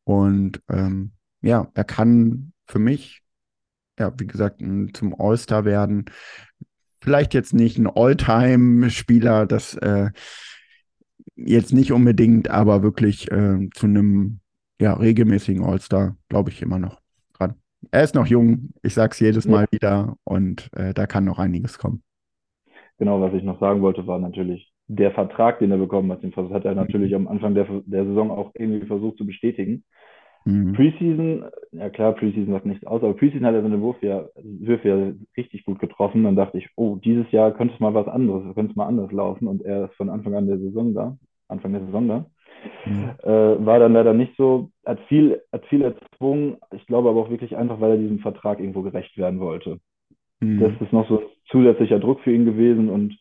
[0.04, 3.22] Und ähm, ja, er kann für mich
[3.98, 4.60] ja, wie gesagt,
[4.92, 6.04] zum All-Star werden
[7.06, 10.10] vielleicht jetzt nicht ein All-Time-Spieler, das äh,
[11.36, 14.40] jetzt nicht unbedingt, aber wirklich äh, zu einem
[14.80, 17.00] ja, regelmäßigen All-Star, glaube ich immer noch
[17.38, 17.54] dran.
[17.92, 19.68] Er ist noch jung, ich sage es jedes Mal ja.
[19.70, 22.02] wieder und äh, da kann noch einiges kommen.
[22.98, 26.34] Genau, was ich noch sagen wollte, war natürlich der Vertrag, den er bekommen hat, den
[26.34, 29.84] hat er natürlich am Anfang der, der Saison auch irgendwie versucht zu bestätigen.
[30.46, 30.74] Mhm.
[30.74, 34.88] Preseason, ja klar, Preseason sagt nichts aus, aber Preseason hat er seine Würfe ja, Würfe
[34.88, 36.22] ja richtig gut getroffen.
[36.22, 39.10] Dann dachte ich, oh, dieses Jahr könnte es mal was anderes, könnte es mal anders
[39.10, 39.48] laufen.
[39.48, 41.16] Und er ist von Anfang an der Saison da,
[41.48, 42.26] Anfang der Saison da.
[42.84, 43.10] Mhm.
[43.24, 46.58] Äh, war dann leider nicht so, hat viel, hat viel erzwungen.
[46.72, 49.80] Ich glaube aber auch wirklich einfach, weil er diesem Vertrag irgendwo gerecht werden wollte.
[50.38, 50.60] Mhm.
[50.60, 53.18] Das ist noch so zusätzlicher Druck für ihn gewesen und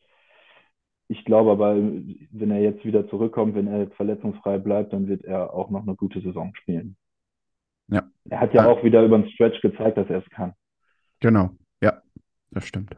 [1.08, 5.24] ich glaube aber, wenn er jetzt wieder zurückkommt, wenn er jetzt verletzungsfrei bleibt, dann wird
[5.24, 6.98] er auch noch eine gute Saison spielen.
[7.88, 8.04] Ja.
[8.30, 8.68] Er hat ja ah.
[8.68, 10.54] auch wieder über den Stretch gezeigt, dass er es kann.
[11.20, 12.02] Genau, ja,
[12.52, 12.96] das stimmt.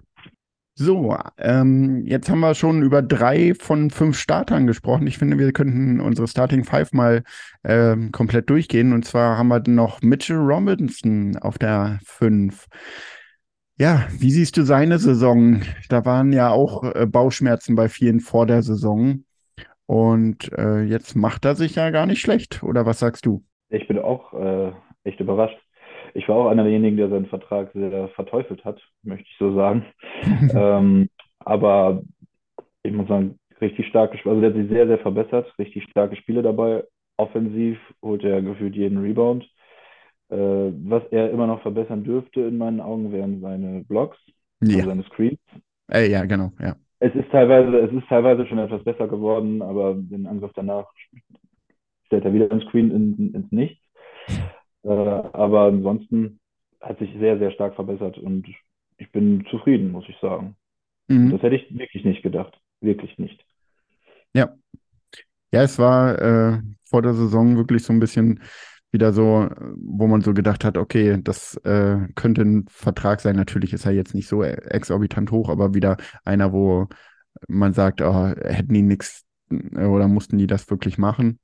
[0.79, 5.07] So, ähm, jetzt haben wir schon über drei von fünf Startern gesprochen.
[5.07, 7.23] Ich finde, wir könnten unsere Starting Five mal
[7.63, 8.93] ähm, komplett durchgehen.
[8.93, 12.67] Und zwar haben wir noch Mitchell Robinson auf der fünf.
[13.79, 15.61] Ja, wie siehst du seine Saison?
[15.89, 19.23] Da waren ja auch äh, Bauchschmerzen bei vielen vor der Saison.
[19.87, 22.61] Und äh, jetzt macht er sich ja gar nicht schlecht.
[22.61, 23.43] Oder was sagst du?
[23.69, 24.71] Ich bin auch äh,
[25.03, 25.57] echt überrascht.
[26.13, 29.85] Ich war auch einer derjenigen, der seinen Vertrag sehr verteufelt hat, möchte ich so sagen.
[30.55, 32.01] ähm, aber
[32.83, 36.15] ich muss sagen, richtig starke Spiele, also der hat sich sehr, sehr verbessert, richtig starke
[36.15, 36.83] Spiele dabei.
[37.17, 39.43] Offensiv holt er gefühlt jeden Rebound.
[40.29, 44.17] Äh, was er immer noch verbessern dürfte in meinen Augen wären seine Blocks,
[44.61, 44.77] ja.
[44.77, 45.39] also seine Screens.
[45.91, 46.75] Äh, ja, genau, ja.
[46.99, 50.85] Es ist teilweise, es ist teilweise schon etwas besser geworden, aber den Angriff danach
[52.07, 53.81] stellt er wieder ein Screen in, ins Nichts.
[54.83, 56.39] Äh, aber ansonsten
[56.81, 58.47] hat sich sehr, sehr stark verbessert und
[58.97, 60.55] ich bin zufrieden, muss ich sagen.
[61.07, 61.31] Mhm.
[61.31, 62.59] Das hätte ich wirklich nicht gedacht.
[62.81, 63.43] Wirklich nicht.
[64.33, 64.53] Ja.
[65.51, 68.41] Ja, es war äh, vor der Saison wirklich so ein bisschen
[68.91, 73.35] wieder so, wo man so gedacht hat, okay, das äh, könnte ein Vertrag sein.
[73.35, 76.87] Natürlich ist er jetzt nicht so exorbitant hoch, aber wieder einer, wo
[77.47, 81.39] man sagt, oh, hätten die nichts äh, oder mussten die das wirklich machen.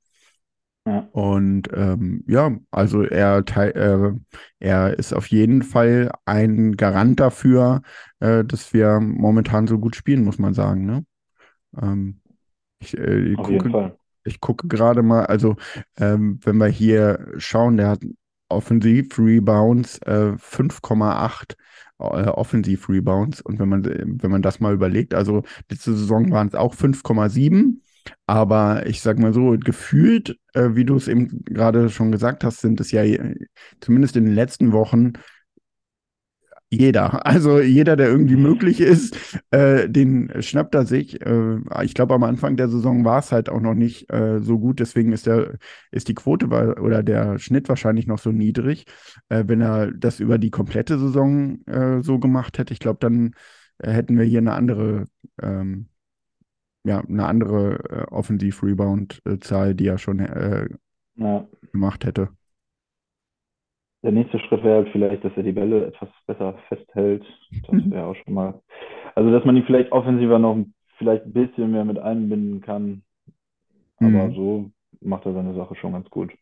[0.86, 1.08] Ja.
[1.12, 4.12] Und ähm, ja, also er, äh,
[4.58, 7.80] er ist auf jeden Fall ein Garant dafür,
[8.20, 10.84] äh, dass wir momentan so gut spielen, muss man sagen.
[10.84, 11.06] Ne?
[11.80, 12.20] Ähm,
[12.80, 15.56] ich, äh, ich, gucke, ich gucke gerade mal, also
[15.96, 18.00] ähm, wenn wir hier schauen, der hat
[18.50, 21.54] Offensiv-Rebounds äh, 5,8
[21.98, 23.40] äh, Offensiv-Rebounds.
[23.40, 27.80] Und wenn man, wenn man das mal überlegt, also letzte Saison waren es auch 5,7
[28.26, 32.60] aber ich sag mal so, gefühlt, äh, wie du es eben gerade schon gesagt hast,
[32.60, 33.02] sind es ja
[33.80, 35.12] zumindest in den letzten Wochen
[36.70, 39.16] Jeder, also jeder, der irgendwie möglich ist,
[39.50, 41.20] äh, den schnappt er sich.
[41.24, 44.58] Äh, ich glaube, am Anfang der Saison war es halt auch noch nicht äh, so
[44.58, 45.58] gut, deswegen ist der,
[45.90, 48.86] ist die Quote bei, oder der Schnitt wahrscheinlich noch so niedrig.
[49.28, 53.34] Äh, wenn er das über die komplette Saison äh, so gemacht hätte, ich glaube, dann
[53.78, 55.04] äh, hätten wir hier eine andere,
[55.42, 55.88] ähm,
[56.84, 60.18] ja, eine andere Offensiv-Rebound-Zahl, die er schon
[61.16, 61.46] ja.
[61.72, 62.28] gemacht hätte
[64.04, 67.24] der nächste Schritt wäre halt vielleicht, dass er die Bälle etwas besser festhält.
[67.66, 68.60] Das wäre auch schon mal.
[69.14, 70.64] Also, dass man ihn vielleicht offensiver noch
[70.98, 73.02] vielleicht ein bisschen mehr mit einbinden kann.
[73.98, 74.34] Aber mhm.
[74.34, 74.70] so
[75.00, 76.32] macht er seine Sache schon ganz gut.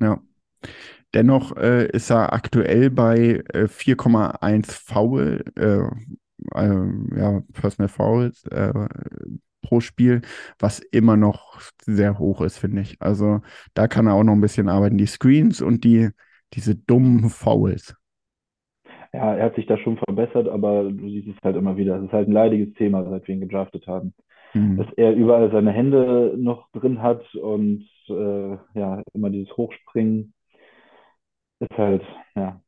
[0.00, 0.20] Ja.
[1.14, 5.86] Dennoch äh, ist er aktuell bei äh, 4,1 Foul, äh,
[6.54, 8.72] äh, ja, Personal Fouls äh,
[9.66, 10.22] pro Spiel,
[10.58, 12.96] was immer noch sehr hoch ist, finde ich.
[13.00, 13.40] Also
[13.74, 14.96] da kann er auch noch ein bisschen arbeiten.
[14.96, 16.10] Die Screens und die
[16.52, 17.96] diese dummen Fouls.
[19.12, 21.96] Ja, er hat sich da schon verbessert, aber du siehst es halt immer wieder.
[21.96, 24.14] Es ist halt ein leidiges Thema, seit wir ihn gedraftet haben.
[24.54, 24.76] Mhm.
[24.76, 30.32] Dass er überall seine Hände noch drin hat und äh, ja, immer dieses Hochspringen
[31.58, 32.02] ist halt,
[32.36, 32.60] ja.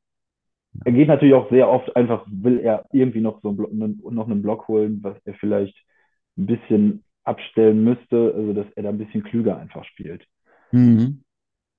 [0.84, 4.42] Er geht natürlich auch sehr oft einfach, will er irgendwie noch so einen, noch einen
[4.42, 5.76] Block holen, was er vielleicht
[6.38, 10.24] ein bisschen abstellen müsste, also dass er da ein bisschen klüger einfach spielt.
[10.72, 11.22] Mhm.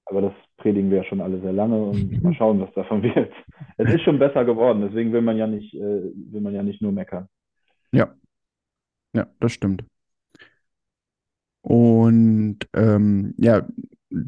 [0.06, 3.32] Aber das predigen wir ja schon alle sehr lange und mal schauen, was davon wird.
[3.78, 6.82] Es ist schon besser geworden, deswegen will man ja nicht, äh, will man ja nicht
[6.82, 7.28] nur meckern.
[7.92, 8.14] Ja.
[9.14, 9.84] Ja, das stimmt.
[11.62, 13.68] Und ähm, ja,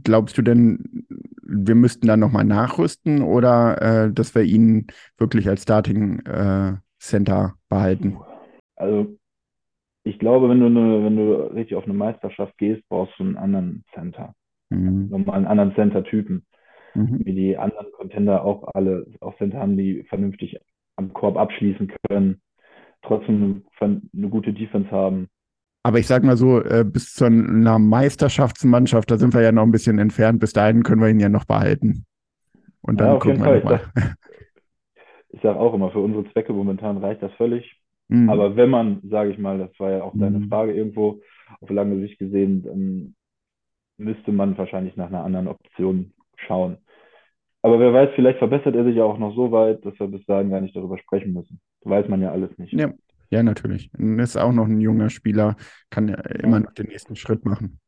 [0.03, 1.05] glaubst du denn,
[1.43, 7.55] wir müssten dann nochmal nachrüsten oder äh, dass wir ihn wirklich als Starting äh, Center
[7.69, 8.17] behalten?
[8.75, 9.17] Also
[10.03, 13.37] ich glaube, wenn du, eine, wenn du richtig auf eine Meisterschaft gehst, brauchst du einen
[13.37, 14.33] anderen Center.
[14.69, 15.09] Mhm.
[15.09, 16.45] Nochmal einen anderen Center-Typen.
[16.93, 17.21] Mhm.
[17.23, 20.59] Wie die anderen Contender auch alle auch Center haben, die vernünftig
[20.97, 22.41] am Korb abschließen können,
[23.01, 25.29] trotzdem eine, eine gute Defense haben.
[25.83, 29.63] Aber ich sag mal so, äh, bis zu einer Meisterschaftsmannschaft, da sind wir ja noch
[29.63, 30.39] ein bisschen entfernt.
[30.39, 32.05] Bis dahin können wir ihn ja noch behalten.
[32.81, 33.81] Und dann ja, gucken wir
[35.29, 37.80] Ich sage sag auch immer, für unsere Zwecke momentan reicht das völlig.
[38.11, 38.29] Mhm.
[38.29, 40.49] Aber wenn man, sage ich mal, das war ja auch deine mhm.
[40.49, 41.21] Frage irgendwo,
[41.61, 43.15] auf lange Sicht gesehen, dann
[43.97, 46.77] müsste man wahrscheinlich nach einer anderen Option schauen.
[47.61, 50.25] Aber wer weiß, vielleicht verbessert er sich ja auch noch so weit, dass wir bis
[50.25, 51.61] dahin gar nicht darüber sprechen müssen.
[51.81, 52.73] Das weiß man ja alles nicht.
[52.73, 52.91] Ja,
[53.29, 53.93] ja natürlich.
[53.93, 55.55] Ist auch noch ein junger Spieler,
[55.89, 57.79] kann ja immer noch den nächsten Schritt machen.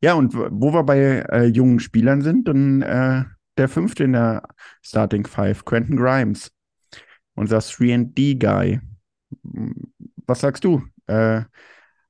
[0.00, 3.24] Ja, und wo wir bei äh, jungen Spielern sind, dann äh,
[3.58, 4.42] der fünfte in der
[4.82, 6.52] Starting Five, Quentin Grimes,
[7.34, 8.80] unser 3D-Guy.
[10.26, 10.82] Was sagst du?
[11.06, 11.42] Äh,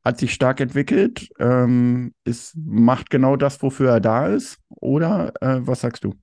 [0.05, 4.61] hat sich stark entwickelt, ähm, ist, macht genau das, wofür er da ist?
[4.69, 6.15] Oder äh, was sagst du?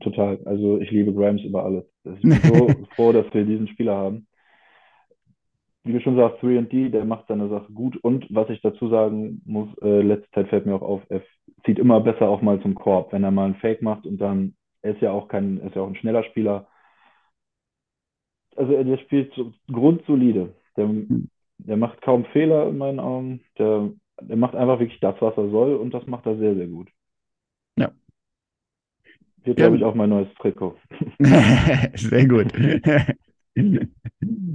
[0.00, 0.38] Total.
[0.44, 1.84] Also ich liebe Grimes über alles.
[2.04, 4.26] Ich bin so froh, dass wir diesen Spieler haben.
[5.84, 7.96] Wie du schon sagst, 3D, der macht seine Sache gut.
[7.96, 11.22] Und was ich dazu sagen muss, äh, letzte Zeit fällt mir auch auf, er
[11.64, 14.54] zieht immer besser auch mal zum Korb, wenn er mal einen Fake macht und dann,
[14.82, 16.68] er ist ja auch kein, ist ja auch ein schneller Spieler.
[18.58, 20.54] Also er der spielt so grundsolide.
[20.76, 23.40] Der, hm der macht kaum Fehler in meinen Augen.
[23.58, 23.90] Der,
[24.20, 26.88] der macht einfach wirklich das, was er soll und das macht er sehr, sehr gut.
[27.76, 27.90] Ja.
[29.44, 30.76] Wird, glaube ich, auch mein neues Trikot.
[31.94, 32.52] sehr gut.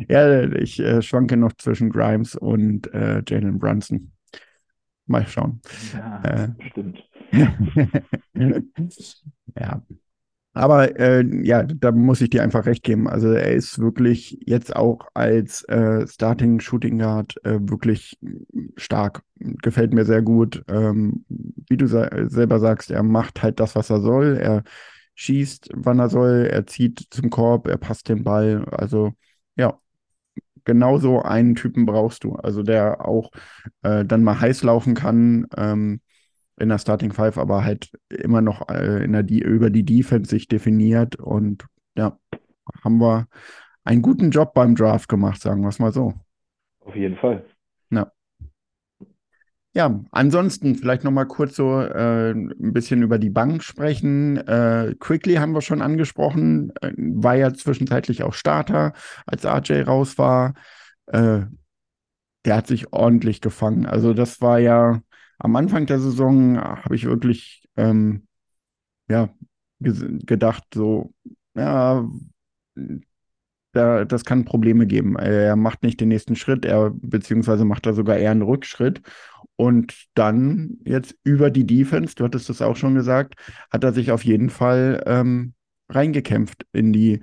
[0.09, 4.11] ja, ich äh, schwanke noch zwischen Grimes und äh, Jalen Brunson.
[5.05, 5.61] Mal schauen.
[5.93, 7.03] Ja, äh, stimmt.
[9.57, 9.81] ja,
[10.53, 13.07] aber äh, ja, da muss ich dir einfach recht geben.
[13.09, 18.19] Also er ist wirklich jetzt auch als äh, Starting Shooting Guard äh, wirklich
[18.77, 19.23] stark.
[19.39, 20.63] Gefällt mir sehr gut.
[20.67, 24.37] Ähm, wie du selber sagst, er macht halt das, was er soll.
[24.37, 24.63] Er
[25.15, 26.47] schießt, wann er soll.
[26.51, 28.65] Er zieht zum Korb, er passt den Ball.
[28.71, 29.13] Also
[29.55, 29.79] ja,
[30.65, 32.35] genauso einen Typen brauchst du.
[32.35, 33.31] Also der auch
[33.83, 35.47] äh, dann mal heiß laufen kann.
[35.57, 36.01] Ähm,
[36.57, 40.47] in der Starting Five, aber halt immer noch äh, in der, über die Defense sich
[40.47, 42.17] definiert und ja,
[42.83, 43.27] haben wir
[43.83, 46.13] einen guten Job beim Draft gemacht, sagen wir es mal so.
[46.79, 47.45] Auf jeden Fall.
[47.89, 48.11] Ja.
[49.75, 54.37] Ja, ansonsten vielleicht noch mal kurz so äh, ein bisschen über die Bank sprechen.
[54.37, 58.93] Äh, Quickly haben wir schon angesprochen, äh, war ja zwischenzeitlich auch Starter,
[59.25, 60.53] als RJ raus war.
[61.07, 61.41] Äh,
[62.45, 63.87] der hat sich ordentlich gefangen.
[63.87, 65.01] Also das war ja
[65.43, 68.27] am Anfang der Saison habe ich wirklich ähm,
[69.09, 69.29] ja,
[69.79, 71.13] gedacht, so,
[71.53, 72.07] ja,
[73.73, 75.17] da, das kann Probleme geben.
[75.17, 79.01] Er macht nicht den nächsten Schritt, er beziehungsweise macht da sogar eher einen Rückschritt.
[79.57, 83.35] Und dann jetzt über die Defense, du hattest das auch schon gesagt,
[83.71, 85.53] hat er sich auf jeden Fall ähm,
[85.89, 87.19] reingekämpft in die,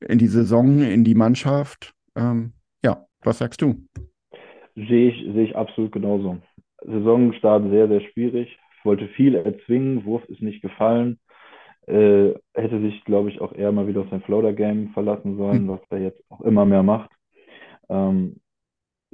[0.00, 1.94] in die Saison, in die Mannschaft.
[2.14, 2.52] Ähm,
[2.84, 3.82] ja, was sagst du?
[4.74, 6.38] Sehe ich, sehe ich absolut genauso.
[6.82, 8.58] Saisonstart sehr, sehr schwierig.
[8.84, 11.18] Wollte viel erzwingen, Wurf ist nicht gefallen.
[11.86, 15.68] Äh, hätte sich, glaube ich, auch eher mal wieder auf sein Floater-Game verlassen sollen, hm.
[15.68, 17.10] was er jetzt auch immer mehr macht.
[17.88, 18.40] Ähm,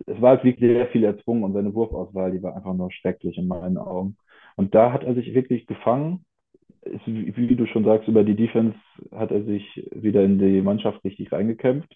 [0.06, 3.36] es war halt wirklich sehr viel erzwungen und seine Wurfauswahl, die war einfach nur schrecklich
[3.36, 4.16] in meinen Augen.
[4.56, 6.24] Und da hat er sich wirklich gefangen.
[6.82, 8.76] Ist, wie, wie du schon sagst, über die Defense
[9.12, 11.94] hat er sich wieder in die Mannschaft richtig reingekämpft.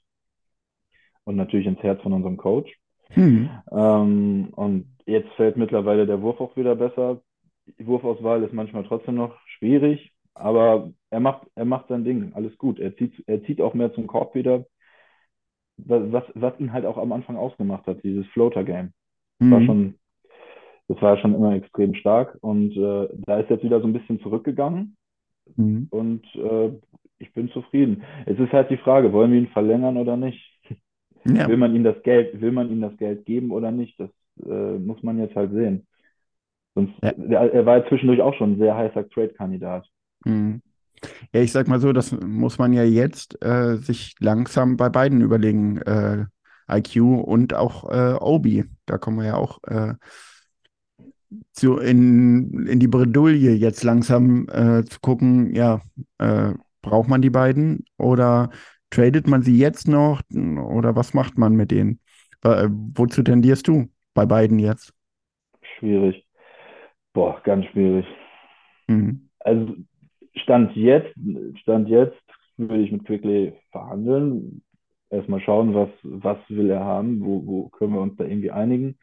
[1.25, 2.73] Und natürlich ins Herz von unserem Coach.
[3.15, 3.51] Mhm.
[3.71, 7.21] Ähm, und jetzt fällt mittlerweile der Wurf auch wieder besser.
[7.79, 12.33] Die Wurfauswahl ist manchmal trotzdem noch schwierig, aber er macht, er macht sein Ding.
[12.35, 12.79] Alles gut.
[12.79, 14.67] Er zieht, er zieht auch mehr zum Korb wieder.
[15.79, 18.93] Was, was ihn halt auch am Anfang ausgemacht hat, dieses Floater-Game.
[19.39, 19.51] Mhm.
[19.51, 19.95] War schon,
[20.89, 22.39] das war schon immer extrem stark.
[22.41, 24.97] Und äh, da ist jetzt wieder so ein bisschen zurückgegangen.
[25.57, 25.89] Mhm.
[25.91, 26.71] Und äh,
[27.19, 28.05] ich bin zufrieden.
[28.27, 30.56] Es ist halt die Frage, wollen wir ihn verlängern oder nicht?
[31.35, 31.49] Ja.
[31.49, 33.99] Will man ihm das Geld, will man ihm das Geld geben oder nicht?
[33.99, 34.11] Das
[34.47, 35.87] äh, muss man jetzt halt sehen.
[36.75, 37.11] Sonst, ja.
[37.11, 39.87] er, er, war ja zwischendurch auch schon ein sehr heißer Trade-Kandidat.
[40.25, 40.61] Mhm.
[41.33, 45.21] Ja, ich sag mal so, das muss man ja jetzt äh, sich langsam bei beiden
[45.21, 45.79] überlegen.
[45.79, 46.27] Äh,
[46.69, 48.65] IQ und auch äh, Obi.
[48.87, 49.95] Da kommen wir ja auch äh,
[51.53, 55.81] zu in, in die Bredouille jetzt langsam äh, zu gucken, ja,
[56.19, 58.51] äh, braucht man die beiden oder
[58.91, 62.01] tradet man sie jetzt noch oder was macht man mit denen?
[62.43, 64.95] wozu tendierst du bei beiden jetzt?
[65.79, 66.25] Schwierig.
[67.13, 68.07] Boah, ganz schwierig.
[68.87, 69.29] Mhm.
[69.41, 69.75] Also
[70.37, 71.13] Stand jetzt,
[71.61, 72.23] Stand jetzt
[72.57, 74.63] würde ich mit Quickly verhandeln.
[75.11, 78.99] Erstmal schauen, was, was will er haben, wo, wo können wir uns da irgendwie einigen.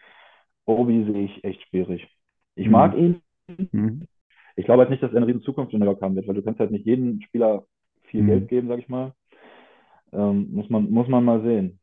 [0.66, 2.08] Obi sehe ich echt schwierig.
[2.56, 3.22] Ich mag mhm.
[3.48, 3.68] ihn.
[3.72, 4.08] Mhm.
[4.56, 6.36] Ich glaube halt nicht, dass er eine riesen Zukunft in New York haben wird, weil
[6.36, 7.66] du kannst halt nicht jedem Spieler
[8.04, 8.28] viel mhm.
[8.28, 9.14] Geld geben, sag ich mal.
[10.14, 11.80] Ähm, muss, man, muss man mal sehen.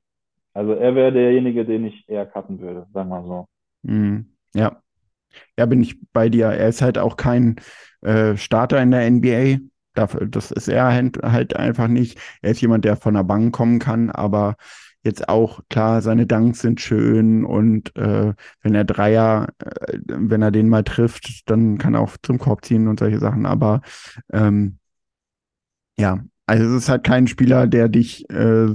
[0.53, 3.47] Also er wäre derjenige, den ich eher cutten würde, sagen wir so.
[3.83, 4.33] Mhm.
[4.55, 4.83] Ja.
[5.57, 6.47] Ja, bin ich bei dir.
[6.47, 7.57] Er ist halt auch kein
[8.03, 9.59] äh, Starter in der NBA.
[9.95, 12.19] Dafür, das ist er halt, halt einfach nicht.
[12.43, 14.57] Er ist jemand, der von der Bank kommen kann, aber
[15.03, 20.51] jetzt auch, klar, seine Dunks sind schön und äh, wenn er Dreier, äh, wenn er
[20.51, 23.47] den mal trifft, dann kann er auch zum Korb ziehen und solche Sachen.
[23.47, 23.81] Aber
[24.33, 24.79] ähm,
[25.97, 26.19] ja,
[26.51, 28.67] also es ist halt kein Spieler, der dich, äh,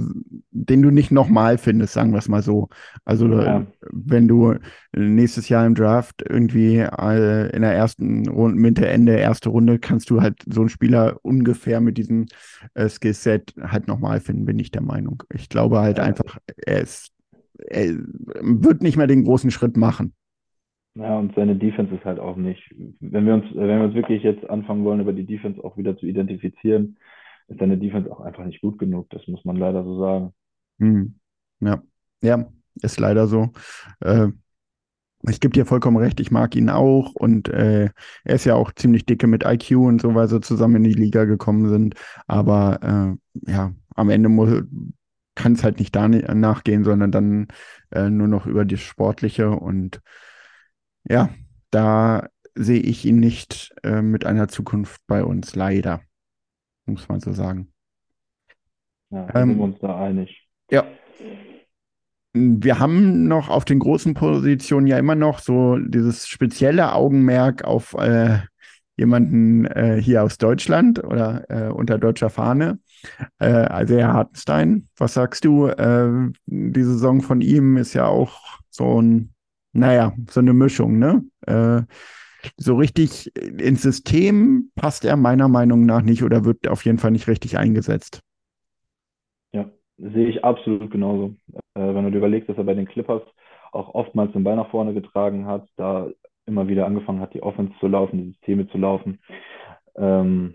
[0.50, 2.70] den du nicht nochmal findest, sagen wir es mal so.
[3.04, 3.66] Also ja.
[3.92, 4.54] wenn du
[4.94, 10.08] nächstes Jahr im Draft irgendwie äh, in der ersten Runde, Mitte, Ende erste Runde, kannst
[10.08, 12.28] du halt so einen Spieler ungefähr mit diesem
[12.72, 15.22] äh, Skillset halt nochmal finden, bin ich der Meinung.
[15.34, 16.04] Ich glaube halt ja.
[16.04, 17.12] einfach, er ist,
[17.58, 17.94] er
[18.40, 20.14] wird nicht mehr den großen Schritt machen.
[20.94, 22.74] Ja, und seine Defense ist halt auch nicht.
[23.00, 25.98] Wenn wir uns, wenn wir uns wirklich jetzt anfangen wollen, über die Defense auch wieder
[25.98, 26.96] zu identifizieren,
[27.48, 29.08] ist seine Defense auch einfach nicht gut genug.
[29.10, 30.34] Das muss man leider so sagen.
[30.78, 31.14] Hm.
[31.60, 31.82] Ja,
[32.22, 32.46] ja,
[32.82, 33.50] ist leider so.
[34.00, 34.28] Äh,
[35.28, 37.90] ich gebe dir vollkommen recht, ich mag ihn auch und äh,
[38.24, 40.92] er ist ja auch ziemlich dicke mit IQ und so, weil sie zusammen in die
[40.92, 41.94] Liga gekommen sind.
[42.26, 44.28] Aber äh, ja, am Ende
[45.34, 47.48] kann es halt nicht da nachgehen, sondern dann
[47.90, 50.00] äh, nur noch über das Sportliche und
[51.08, 51.30] ja,
[51.70, 56.00] da sehe ich ihn nicht äh, mit einer Zukunft bei uns, leider
[56.86, 57.72] muss man so sagen.
[59.10, 60.48] Ja, ähm, sind wir uns da einig.
[60.70, 60.84] Ja.
[62.32, 67.94] Wir haben noch auf den großen Positionen ja immer noch so dieses spezielle Augenmerk auf
[67.94, 68.40] äh,
[68.96, 72.78] jemanden äh, hier aus Deutschland oder äh, unter deutscher Fahne.
[73.38, 75.66] Äh, also Herr Hartenstein, was sagst du?
[75.66, 79.32] Äh, die Saison von ihm ist ja auch so ein,
[79.72, 81.24] naja, so eine Mischung, ne?
[82.56, 87.10] So richtig ins System passt er meiner Meinung nach nicht oder wird auf jeden Fall
[87.10, 88.20] nicht richtig eingesetzt.
[89.52, 91.34] Ja, sehe ich absolut genauso.
[91.74, 93.22] Äh, wenn du dir überlegst, dass er bei den Clippers
[93.72, 96.08] auch oftmals den Ball nach vorne getragen hat, da
[96.46, 99.18] immer wieder angefangen hat, die Offense zu laufen, die Systeme zu laufen,
[99.96, 100.54] ähm,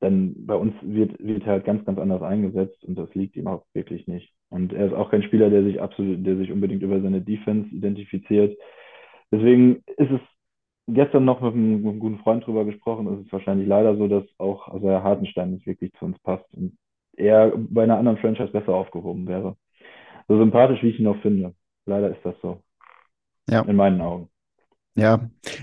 [0.00, 3.48] dann bei uns wird, wird er halt ganz, ganz anders eingesetzt und das liegt ihm
[3.48, 4.32] auch wirklich nicht.
[4.50, 7.68] Und er ist auch kein Spieler, der sich absolut, der sich unbedingt über seine Defense
[7.74, 8.56] identifiziert.
[9.32, 10.20] Deswegen ist es
[10.88, 13.06] gestern noch mit einem, mit einem, guten Freund drüber gesprochen.
[13.08, 16.44] Es ist wahrscheinlich leider so, dass auch also Herr Hartenstein nicht wirklich zu uns passt
[16.54, 16.76] und
[17.16, 19.56] er bei einer anderen Franchise besser aufgehoben wäre.
[20.28, 21.54] So sympathisch, wie ich ihn auch finde.
[21.86, 22.62] Leider ist das so.
[23.48, 23.62] Ja.
[23.62, 24.28] In meinen Augen.
[24.94, 25.20] Ja,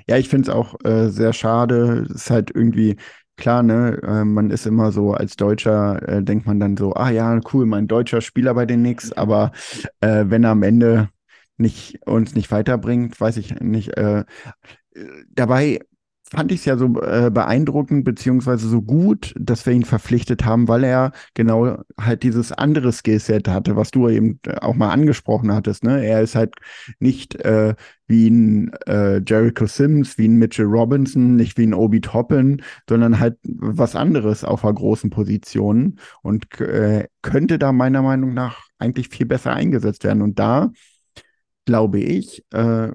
[0.08, 2.06] ja, ich finde es auch äh, sehr schade.
[2.10, 2.96] Es ist halt irgendwie
[3.38, 7.10] klar, ne, äh, man ist immer so als Deutscher, äh, denkt man dann so, ah
[7.10, 9.52] ja, cool, mein deutscher Spieler bei den Knicks, aber
[10.00, 11.10] äh, wenn er am Ende
[11.58, 13.98] nicht uns nicht weiterbringt, weiß ich nicht.
[13.98, 14.26] Äh,
[15.30, 15.80] dabei,
[16.28, 20.68] fand ich es ja so äh, beeindruckend beziehungsweise so gut, dass wir ihn verpflichtet haben,
[20.68, 25.84] weil er genau halt dieses andere Skillset hatte, was du eben auch mal angesprochen hattest.
[25.84, 26.04] Ne?
[26.04, 26.56] Er ist halt
[27.00, 27.76] nicht äh,
[28.08, 33.20] wie ein äh, Jericho Sims, wie ein Mitchell Robinson, nicht wie ein Obi Toppin, sondern
[33.20, 39.10] halt was anderes auf einer großen Position und äh, könnte da meiner Meinung nach eigentlich
[39.10, 40.24] viel besser eingesetzt werden.
[40.24, 40.72] Und da
[41.66, 42.92] glaube ich, äh,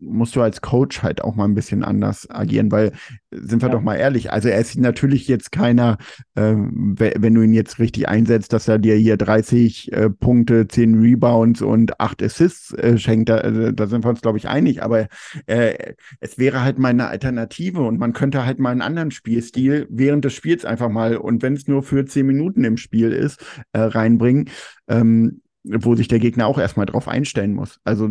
[0.00, 2.92] musst du als Coach halt auch mal ein bisschen anders agieren, weil,
[3.30, 3.74] sind wir ja.
[3.74, 5.98] doch mal ehrlich, also er ist natürlich jetzt keiner,
[6.34, 11.00] äh, wenn du ihn jetzt richtig einsetzt, dass er dir hier 30 äh, Punkte, 10
[11.00, 14.82] Rebounds und 8 Assists äh, schenkt, da, äh, da, sind wir uns, glaube ich, einig,
[14.82, 15.08] aber
[15.46, 19.86] äh, es wäre halt mal eine Alternative und man könnte halt mal einen anderen Spielstil
[19.90, 23.44] während des Spiels einfach mal, und wenn es nur für 10 Minuten im Spiel ist,
[23.72, 24.50] äh, reinbringen.
[24.88, 27.80] Ähm, wo sich der Gegner auch erstmal drauf einstellen muss.
[27.84, 28.10] Also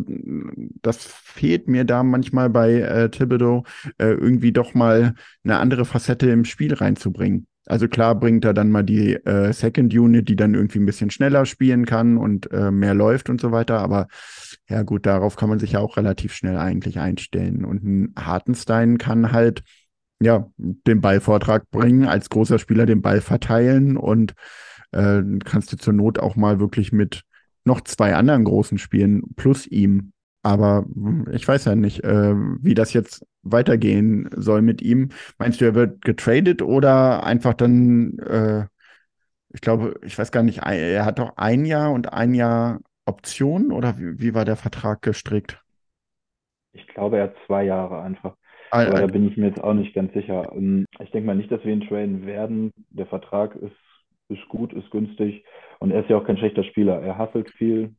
[0.81, 3.63] das fehlt mir da manchmal bei äh, Thibodeau,
[3.99, 7.47] äh, irgendwie doch mal eine andere Facette im Spiel reinzubringen.
[7.65, 11.11] Also klar bringt er dann mal die äh, Second Unit, die dann irgendwie ein bisschen
[11.11, 13.79] schneller spielen kann und äh, mehr läuft und so weiter.
[13.79, 14.07] Aber
[14.67, 17.63] ja gut, darauf kann man sich ja auch relativ schnell eigentlich einstellen.
[17.63, 19.63] Und ein Hartenstein kann halt
[20.19, 24.33] ja den Ballvortrag bringen, als großer Spieler den Ball verteilen und
[24.91, 27.23] äh, kannst du zur Not auch mal wirklich mit
[27.65, 30.11] noch zwei anderen großen Spielen plus ihm.
[30.43, 35.09] Aber hm, ich weiß ja nicht, äh, wie das jetzt weitergehen soll mit ihm.
[35.37, 38.65] Meinst du, er wird getradet oder einfach dann, äh,
[39.53, 43.71] ich glaube, ich weiß gar nicht, er hat doch ein Jahr und ein Jahr Option
[43.71, 45.61] oder wie, wie war der Vertrag gestrickt?
[46.73, 48.35] Ich glaube, er hat zwei Jahre einfach.
[48.71, 50.51] Ah, Aber da bin ich mir jetzt auch nicht ganz sicher.
[50.55, 52.71] Ähm, ich denke mal nicht, dass wir ihn traden werden.
[52.89, 53.75] Der Vertrag ist,
[54.29, 55.43] ist gut, ist günstig.
[55.79, 57.01] Und er ist ja auch kein schlechter Spieler.
[57.01, 57.95] Er hasselt viel.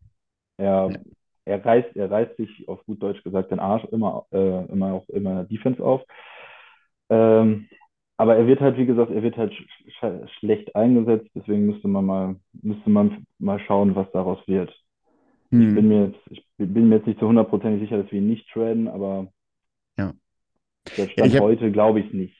[0.56, 0.98] Er, ja.
[1.44, 5.08] er, reißt, er reißt sich, auf gut Deutsch gesagt, den Arsch immer, äh, immer auch
[5.08, 6.02] immer Defense auf.
[7.10, 7.68] Ähm,
[8.16, 11.28] aber er wird halt, wie gesagt, er wird halt sch sch schlecht eingesetzt.
[11.34, 14.72] Deswegen müsste man mal, müsste man mal schauen, was daraus wird.
[15.50, 15.68] Hm.
[15.68, 18.28] Ich, bin mir jetzt, ich bin mir jetzt nicht zu hundertprozentig sicher, dass wir ihn
[18.28, 19.28] nicht traden, aber
[19.98, 20.12] ja.
[20.96, 21.46] der Stand ja, hab...
[21.46, 22.36] heute glaube ich nicht.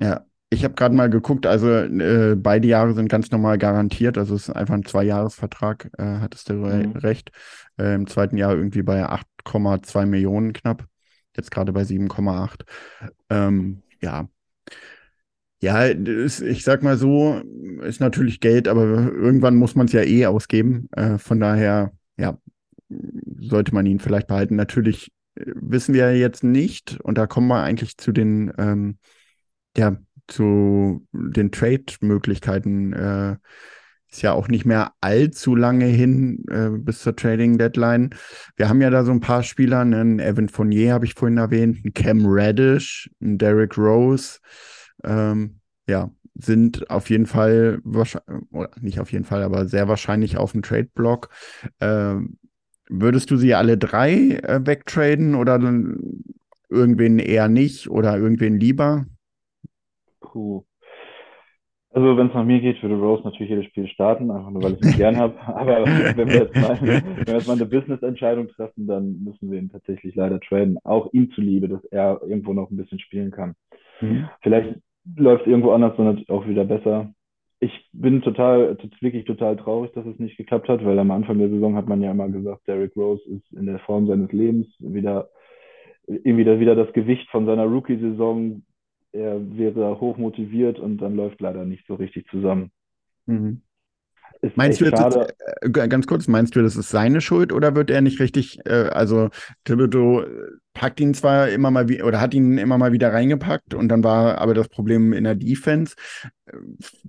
[0.00, 4.34] Ja, ich habe gerade mal geguckt, also äh, beide Jahre sind ganz normal garantiert, also
[4.34, 6.92] es ist einfach ein Zweijahresvertrag, äh, hattest du mhm.
[6.92, 7.30] recht.
[7.78, 10.86] Äh, Im zweiten Jahr irgendwie bei 8,2 Millionen knapp,
[11.36, 12.64] jetzt gerade bei 7,8.
[13.28, 14.28] Ähm, ja.
[15.60, 17.42] Ja, ist, ich sag mal so,
[17.82, 20.88] ist natürlich Geld, aber irgendwann muss man es ja eh ausgeben.
[20.92, 22.38] Äh, von daher, ja,
[23.40, 24.54] sollte man ihn vielleicht behalten.
[24.54, 28.98] Natürlich äh, wissen wir jetzt nicht, und da kommen wir eigentlich zu den ähm,
[29.76, 29.96] ja,
[30.28, 33.36] zu den Trade-Möglichkeiten äh,
[34.10, 38.10] ist ja auch nicht mehr allzu lange hin äh, bis zur Trading Deadline.
[38.56, 40.00] Wir haben ja da so ein paar Spieler, ne?
[40.00, 44.38] einen Evan Fournier habe ich vorhin erwähnt, einen Cam Reddish, einen Derek Rose.
[45.04, 50.52] Ähm, ja, sind auf jeden Fall, oder nicht auf jeden Fall, aber sehr wahrscheinlich auf
[50.52, 51.28] dem Trade-Block.
[51.80, 52.38] Ähm,
[52.88, 55.60] würdest du sie alle drei äh, wegtraden oder
[56.70, 59.06] irgendwen eher nicht oder irgendwen lieber?
[60.32, 60.64] Puh.
[61.90, 64.74] Also wenn es nach mir geht, würde Rose natürlich jedes Spiel starten, einfach nur weil
[64.74, 65.34] ich ihn gern habe.
[65.46, 69.58] Aber wenn wir, jetzt mal, wenn wir jetzt mal eine Business-Entscheidung treffen, dann müssen wir
[69.58, 70.78] ihn tatsächlich leider traden.
[70.84, 73.54] Auch ihm zuliebe, dass er irgendwo noch ein bisschen spielen kann.
[74.00, 74.28] Mhm.
[74.42, 74.78] Vielleicht
[75.16, 77.10] läuft es irgendwo anders dann auch wieder besser.
[77.60, 81.48] Ich bin total, wirklich total traurig, dass es nicht geklappt hat, weil am Anfang der
[81.48, 85.30] Saison hat man ja immer gesagt, Derrick Rose ist in der Form seines Lebens wieder
[86.06, 88.62] irgendwie wieder das Gewicht von seiner Rookie-Saison
[89.12, 92.70] er wäre hoch motiviert und dann läuft leider nicht so richtig zusammen.
[93.26, 93.62] Mhm.
[94.54, 95.00] Meinst du, jetzt,
[95.60, 98.88] äh, ganz kurz, meinst du, das ist seine Schuld oder wird er nicht richtig, äh,
[98.92, 99.30] also
[99.64, 100.26] Thibodeau äh,
[100.74, 104.04] packt ihn zwar immer mal wieder oder hat ihn immer mal wieder reingepackt und dann
[104.04, 105.96] war aber das Problem in der Defense.
[106.46, 106.56] Äh,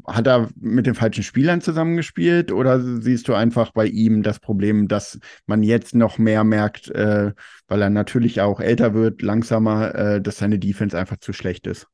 [0.08, 4.88] hat er mit den falschen Spielern zusammengespielt oder siehst du einfach bei ihm das Problem,
[4.88, 7.34] dass man jetzt noch mehr merkt, äh,
[7.68, 11.88] weil er natürlich auch älter wird, langsamer, äh, dass seine Defense einfach zu schlecht ist?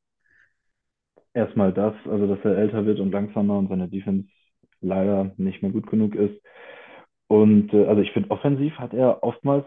[1.34, 4.26] Erstmal das, also dass er älter wird und langsamer und seine Defense
[4.80, 6.40] leider nicht mehr gut genug ist.
[7.28, 9.66] Und äh, also ich finde, offensiv hat er oftmals,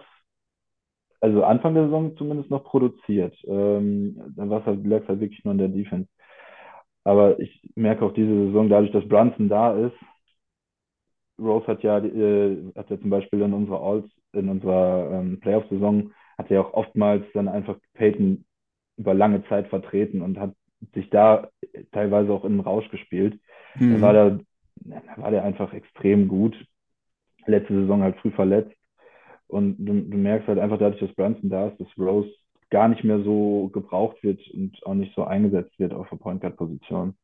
[1.22, 3.36] also Anfang der Saison zumindest noch produziert.
[3.46, 6.10] Ähm, dann war es halt, lag halt wirklich nur an der Defense.
[7.04, 9.96] Aber ich merke auch diese Saison, dadurch, dass Brunson da ist,
[11.40, 16.12] Rose hat ja, äh, hat ja zum Beispiel in unserer Alls, in unserer ähm, Playoff-Saison,
[16.38, 18.46] hat er auch oftmals dann einfach Peyton
[18.98, 20.54] über lange Zeit vertreten und hat
[20.94, 21.50] sich da
[21.92, 23.40] teilweise auch in den Rausch gespielt.
[23.76, 23.96] Mhm.
[23.96, 24.40] Da war da
[25.18, 26.56] war der einfach extrem gut.
[27.46, 28.76] Letzte Saison halt früh verletzt.
[29.48, 32.30] Und du, du merkst halt einfach dadurch, dass Brunson da ist, dass Rose
[32.70, 36.42] gar nicht mehr so gebraucht wird und auch nicht so eingesetzt wird auf der Point
[36.42, 37.16] Guard Position.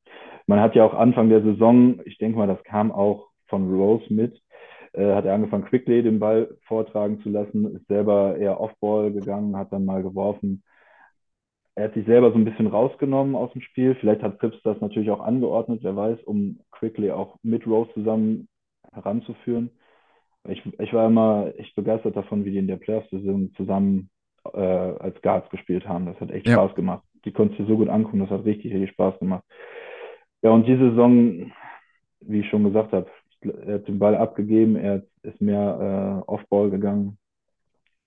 [0.48, 4.12] Man hat ja auch Anfang der Saison, ich denke mal, das kam auch von Rose
[4.12, 4.42] mit,
[4.94, 9.56] äh, hat er angefangen, Quickly den Ball vortragen zu lassen, ist selber eher Off-Ball gegangen,
[9.56, 10.64] hat dann mal geworfen.
[11.76, 13.96] Er hat sich selber so ein bisschen rausgenommen aus dem Spiel.
[13.96, 18.48] Vielleicht hat Phipps das natürlich auch angeordnet, wer weiß, um Quickly auch mit Rose zusammen
[18.94, 19.70] heranzuführen.
[20.48, 24.10] Ich, ich war immer echt begeistert davon, wie die in der Playoff-Saison zusammen
[24.54, 26.06] äh, als Guards gespielt haben.
[26.06, 26.54] Das hat echt Ja.
[26.54, 27.04] Spaß gemacht.
[27.26, 29.44] Die konnten sich so gut angucken, das hat richtig, richtig Spaß gemacht.
[30.44, 31.52] Ja, und diese Saison,
[32.22, 33.08] wie ich schon gesagt habe,
[33.42, 37.18] er hat den Ball abgegeben, er ist mehr äh, Off-Ball gegangen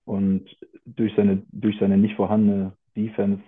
[0.05, 0.45] und
[0.87, 3.43] durch seine, durch seine nicht vorhandene Defense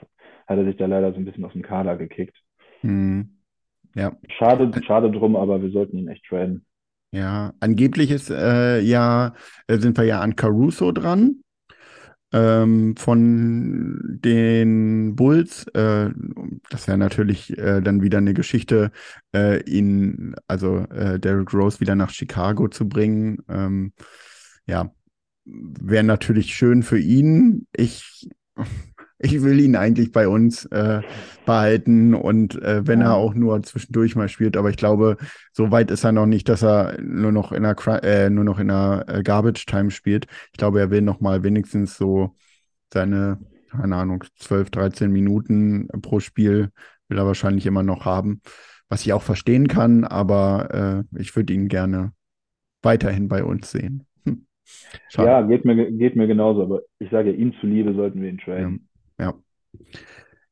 [0.50, 2.36] hat er sich da leider so ein bisschen aus dem Kader gekickt.
[2.80, 3.38] Hm.
[3.94, 4.16] Ja.
[4.28, 6.66] Schade, schade drum, aber wir sollten ihn echt traden.
[7.12, 9.34] Ja, angeblich ist äh, ja,
[9.68, 11.42] äh, sind wir ja an Caruso dran.
[12.32, 15.66] Ähm, von den Bulls.
[15.68, 16.10] Äh,
[16.70, 18.92] das wäre natürlich äh, dann wieder eine Geschichte,
[19.34, 23.38] äh, ihn, also äh, Derrick Rose wieder nach Chicago zu bringen.
[23.48, 23.92] Ähm,
[24.66, 24.92] ja,
[25.44, 27.66] wäre natürlich schön für ihn.
[27.76, 28.28] Ich,
[29.20, 31.02] ich will ihn eigentlich bei uns äh,
[31.44, 33.14] behalten und äh, wenn er Ja.
[33.14, 35.16] auch nur zwischendurch mal spielt, aber ich glaube,
[35.52, 38.58] so weit ist er noch nicht, dass er nur noch in der äh, nur noch
[38.58, 40.26] in der äh, Garbage Time spielt.
[40.52, 42.34] Ich glaube, er will noch mal wenigstens so
[42.92, 43.38] seine,
[43.70, 46.70] keine Ahnung, 12, 13 Minuten pro Spiel
[47.08, 48.40] will er wahrscheinlich immer noch haben,
[48.88, 52.12] was ich auch verstehen kann, aber äh, ich würde ihn gerne
[52.82, 54.06] weiterhin bei uns sehen.
[54.24, 54.46] Hm.
[55.16, 58.80] Ja, geht mir, geht mir genauso, aber ich sage, ihm zuliebe sollten wir ihn traden.
[58.82, 58.89] Ja.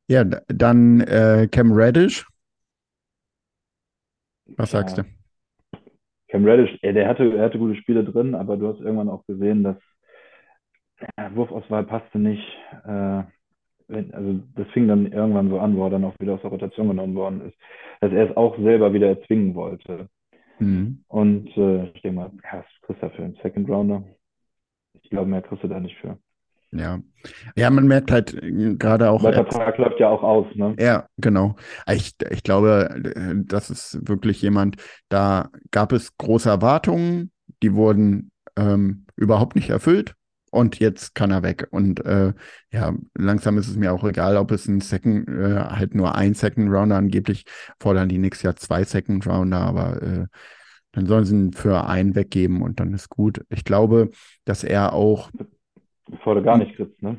[0.08, 2.26] Ja, d- dann äh, Cam Reddish.
[4.56, 4.80] Was Ja.
[4.80, 5.02] sagst du?
[6.30, 9.24] Cam Reddish, ja, der hatte, er hatte gute Spiele drin, aber du hast irgendwann auch
[9.26, 9.76] gesehen, dass
[11.16, 12.44] ja, Wurfauswahl passte nicht.
[12.84, 13.22] Äh,
[14.12, 16.88] also das fing dann irgendwann so an, wo er dann auch wieder aus der Rotation
[16.88, 17.56] genommen worden ist,
[18.00, 20.08] dass er es auch selber wieder erzwingen wollte.
[20.60, 21.04] Mhm.
[21.08, 24.04] Und äh, ich denke mal, ja, was kriegst du dafür einen Second Rounder?
[25.02, 26.18] Ich glaube, mehr kriegst du da nicht für.
[26.70, 27.00] Ja.
[27.56, 29.22] Ja, man merkt halt äh, gerade auch.
[29.22, 30.74] Der jetzt- Vertrag läuft ja auch aus, ne?
[30.78, 31.56] Ja, genau.
[31.90, 34.76] Ich, ich glaube, äh, das ist wirklich jemand,
[35.08, 37.30] da gab es große Erwartungen,
[37.62, 40.14] die wurden ähm, überhaupt nicht erfüllt
[40.50, 41.68] und jetzt kann er weg.
[41.70, 42.32] Und äh,
[42.70, 46.34] ja, langsam ist es mir auch egal, ob es ein Second, äh, halt nur ein
[46.34, 47.44] Second Rounder, angeblich
[47.80, 50.26] fordern die nächstes Jahr zwei Second Rounder, aber äh,
[50.92, 53.42] dann sollen sie ihn für einen weggeben und dann ist gut.
[53.50, 54.10] Ich glaube,
[54.44, 55.30] dass er auch
[56.08, 57.18] Bevor du gar nicht kriegst, ne?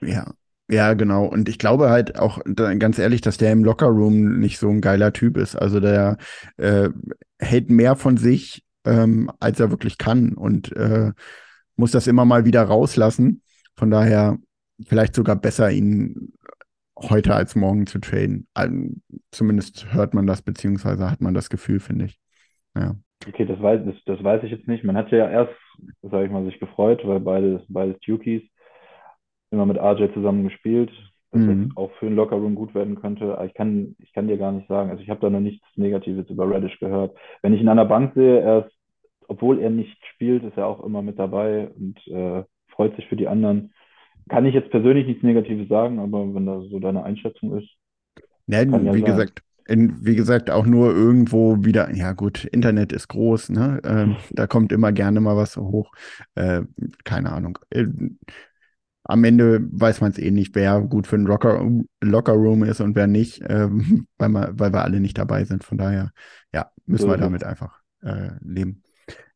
[0.00, 0.32] ja,
[0.68, 1.26] ja, genau.
[1.26, 5.12] Und ich glaube halt auch, ganz ehrlich, dass der im Lockerroom nicht so ein geiler
[5.12, 5.54] Typ ist.
[5.54, 6.18] Also der
[6.56, 6.90] äh,
[7.38, 11.12] hält mehr von sich, ähm, als er wirklich kann und äh,
[11.76, 13.42] muss das immer mal wieder rauslassen.
[13.76, 14.38] Von daher
[14.86, 16.32] vielleicht sogar besser, ihn
[16.98, 18.48] heute als morgen zu traden.
[19.30, 22.18] Zumindest hört man das, beziehungsweise hat man das Gefühl, finde ich.
[22.74, 22.96] Ja.
[23.28, 24.84] Okay, das weiß, das, das weiß ich jetzt nicht.
[24.84, 25.54] Man hat ja erst,
[26.02, 28.42] sage ich mal, sich gefreut, weil beide, beide Dukies
[29.50, 30.90] immer mit RJ zusammen gespielt,
[31.30, 31.70] dass Mhm.
[31.70, 33.34] das auch für den Lockerroom gut werden könnte.
[33.34, 34.90] Aber ich kann, ich kann dir gar nicht sagen.
[34.90, 37.16] Also ich habe da noch nichts Negatives über Reddish gehört.
[37.42, 38.76] Wenn ich ihn an der Bank sehe, er ist,
[39.28, 43.16] obwohl er nicht spielt, ist er auch immer mit dabei und äh, freut sich für
[43.16, 43.72] die anderen.
[44.28, 47.68] Kann ich jetzt persönlich nichts Negatives sagen, aber wenn das so deine Einschätzung ist,
[48.46, 49.02] Ne, ja wie sein.
[49.04, 53.80] gesagt, in, wie gesagt, auch nur irgendwo wieder, ja gut, Internet ist groß, ne?
[53.84, 55.92] Ähm, da kommt immer gerne mal was hoch.
[56.34, 56.62] Äh,
[57.04, 57.58] keine Ahnung.
[57.70, 57.86] Äh,
[59.04, 61.64] am Ende weiß man es eh nicht, wer gut für einen Locker,
[62.00, 65.64] Lockerroom ist und wer nicht, ähm, weil, wir, weil wir alle nicht dabei sind.
[65.64, 66.10] Von daher,
[66.52, 68.82] ja, müssen So wir damit einfach äh, leben.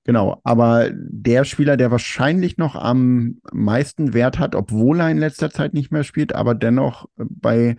[0.05, 5.51] Genau, aber der Spieler, der wahrscheinlich noch am meisten Wert hat, obwohl er in letzter
[5.51, 7.77] Zeit nicht mehr spielt, aber dennoch bei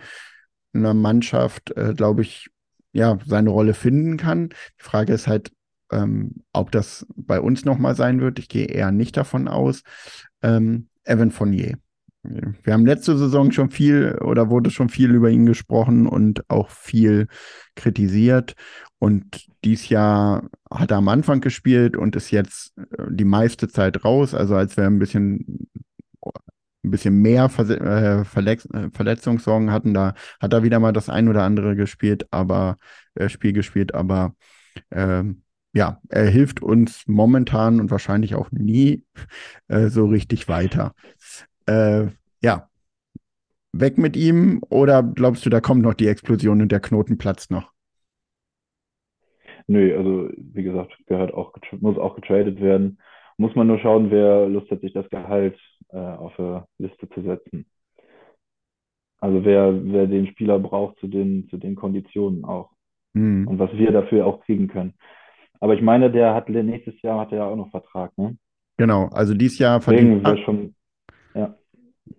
[0.74, 2.50] einer Mannschaft, äh, glaube ich,
[2.94, 4.50] ja, seine Rolle finden kann.
[4.50, 5.52] Die Frage ist halt,
[5.92, 8.40] ähm, ob das bei uns nochmal sein wird.
[8.40, 9.84] Ich gehe eher nicht davon aus.
[10.42, 11.78] Ähm, Evan Fournier.
[12.24, 16.70] Wir haben letzte Saison schon viel oder wurde schon viel über ihn gesprochen und auch
[16.70, 17.28] viel
[17.76, 18.54] kritisiert.
[19.00, 24.06] Und dies Jahr hat er am Anfang gespielt und ist jetzt äh, die meiste Zeit
[24.06, 24.36] raus.
[24.36, 25.68] Also als wir ein bisschen,
[26.84, 31.10] ein bisschen mehr Verse äh, Verletz äh, Verletzungssorgen hatten, da hat er wieder mal das
[31.10, 32.78] ein oder andere gespielt, aber
[33.16, 34.34] äh, Spiel gespielt, aber
[34.92, 39.06] ähm, ja, er hilft uns momentan und wahrscheinlich auch nie
[39.68, 40.94] äh, so richtig weiter.
[41.66, 42.08] Äh,
[42.42, 42.70] ja,
[43.74, 47.52] weg mit ihm oder glaubst du, da kommt noch die Explosion und der Knoten platzt
[47.52, 47.72] noch?
[49.68, 53.00] Nö, also wie gesagt, gehört auch, muss auch getradet werden.
[53.42, 55.58] Muss man nur schauen, wer Lust hat, sich das Gehalt
[55.90, 57.66] äh, auf der Liste zu setzen.
[59.20, 62.70] Also wer, wer den Spieler braucht zu den, zu den Konditionen auch.
[63.16, 63.48] Hm.
[63.48, 64.94] Und was wir dafür auch kriegen können.
[65.60, 68.38] Aber ich meine, der hat nächstes Jahr hat er ja auch noch Vertrag, ne?
[68.78, 70.76] Genau, also dieses Jahr verdient wäre schon,
[71.34, 71.56] ja.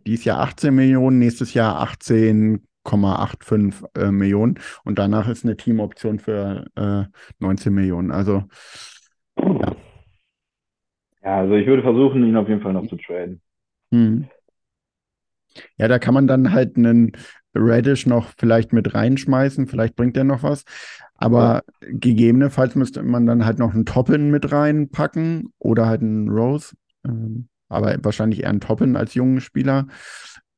[0.04, 6.64] dieses Jahr 18 Millionen, nächstes Jahr 18,85 äh, Millionen und danach ist eine Teamoption für
[6.74, 7.04] äh,
[7.38, 8.10] 19 Millionen.
[8.10, 8.42] Also
[9.38, 9.76] Ja,
[11.22, 13.40] also ich würde versuchen, ihn auf jeden Fall noch zu traden.
[13.92, 14.22] hm.
[15.76, 17.12] Ja, da kann man dann halt einen
[17.54, 20.64] Radish noch vielleicht mit reinschmeißen, vielleicht bringt er noch was.
[21.14, 26.74] Aber gegebenenfalls müsste man dann halt noch einen Toppin mit reinpacken oder halt einen Rose.
[27.06, 29.86] Ähm, aber wahrscheinlich eher einen Toppin als jungen Spieler.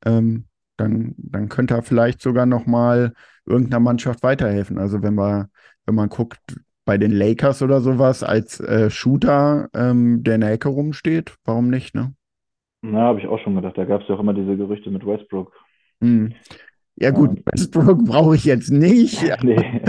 [0.05, 0.47] Ähm,
[0.77, 3.13] dann, dann könnte er vielleicht sogar noch mal
[3.47, 4.79] irgendeiner Mannschaft weiterhelfen.
[4.79, 5.49] Also wenn man,
[5.87, 6.41] wenn man guckt,
[6.85, 11.71] bei den Lakers oder sowas als äh, Shooter, ähm, der in der Ecke rumsteht, warum
[11.71, 12.15] nicht, ne?
[12.83, 13.77] Na, habe ich auch schon gedacht.
[13.79, 15.53] Da gab es ja auch immer diese Gerüchte mit Westbrook.
[16.01, 16.35] Hm.
[16.97, 17.43] Ja, gut, Ja.
[17.47, 19.23] Westbrook brauche ich jetzt nicht.
[19.43, 19.83] Nee.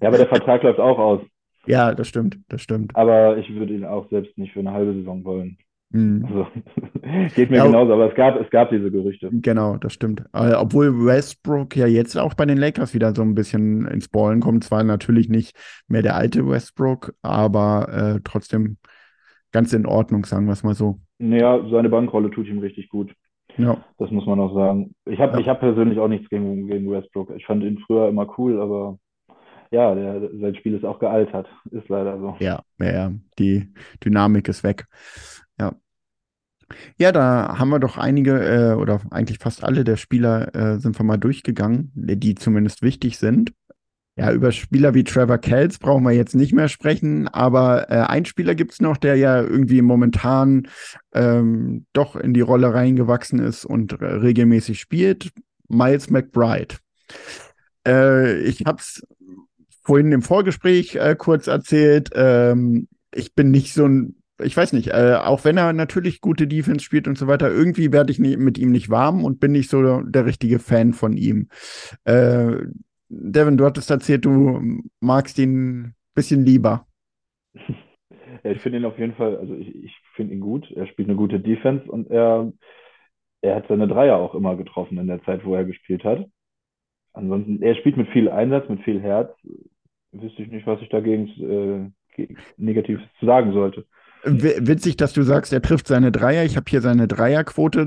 [0.00, 1.20] Ja, aber der Vertrag läuft auch aus.
[1.66, 2.94] Ja, das stimmt, das stimmt.
[2.94, 5.58] Aber ich würde ihn auch selbst nicht für eine halbe Saison wollen.
[5.92, 6.24] Hm.
[6.26, 6.46] Also,
[7.34, 7.66] geht mir Ja.
[7.66, 9.28] genauso, aber es gab, es gab diese Gerüchte.
[9.32, 10.22] Genau, das stimmt.
[10.32, 14.40] Äh, obwohl Westbrook ja jetzt auch bei den Lakers wieder so ein bisschen ins Ballen
[14.40, 14.62] kommt.
[14.64, 15.56] Zwar natürlich nicht
[15.88, 18.76] mehr der alte Westbrook, aber äh, trotzdem
[19.52, 21.00] ganz in Ordnung, sagen wir es mal so.
[21.18, 23.12] Naja, seine Bankrolle tut ihm richtig gut.
[23.56, 24.94] Ja, Das muss man auch sagen.
[25.06, 25.38] Ich habe Ja.
[25.40, 27.32] ich hab persönlich auch nichts gegen, gegen Westbrook.
[27.36, 28.96] Ich fand ihn früher immer cool, aber
[29.72, 31.48] ja, der, sein Spiel ist auch gealtert.
[31.72, 32.36] Ist leider so.
[32.38, 33.12] ja, ja.
[33.40, 33.72] Die
[34.04, 34.86] Dynamik ist weg.
[35.60, 35.76] Ja.
[36.98, 40.98] Ja, da haben wir doch einige äh, oder eigentlich fast alle der Spieler äh, sind
[40.98, 43.52] wir mal durchgegangen, die zumindest wichtig sind.
[44.16, 48.24] Ja, über Spieler wie Trevor Kells brauchen wir jetzt nicht mehr sprechen, aber äh, ein
[48.24, 50.68] Spieler gibt es noch, der ja irgendwie momentan
[51.12, 55.30] ähm, doch in die Rolle reingewachsen ist und äh, regelmäßig spielt,
[55.68, 56.76] Miles McBride.
[57.86, 59.02] Äh, ich habe es
[59.82, 62.10] vorhin im Vorgespräch äh, kurz erzählt.
[62.14, 66.46] Ähm, ich bin nicht so ein, ich weiß nicht, äh, auch wenn er natürlich gute
[66.46, 69.52] Defense spielt und so weiter, irgendwie werde ich nie, mit ihm nicht warm und bin
[69.52, 71.48] nicht so der richtige Fan von ihm.
[72.04, 72.56] Äh,
[73.08, 76.86] Devin, du hattest erzählt, du magst ihn ein bisschen lieber.
[78.42, 80.70] Ja, ich finde ihn auf jeden Fall, also ich, ich finde ihn gut.
[80.70, 82.50] Er spielt eine gute Defense und er,
[83.42, 86.26] er hat seine Dreier auch immer getroffen in der Zeit, wo er gespielt hat.
[87.12, 89.30] Ansonsten, er spielt mit viel Einsatz, mit viel Herz.
[90.12, 92.26] Wüsste ich nicht, was ich dagegen äh,
[92.56, 93.86] Negatives zu sagen sollte.
[94.24, 96.44] Witzig, dass du sagst, er trifft seine Dreier.
[96.44, 97.80] Ich habe hier seine Dreierquote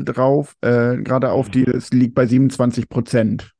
[0.00, 3.50] äh, drauf, äh, gerade auf die, es liegt bei 27 Prozent.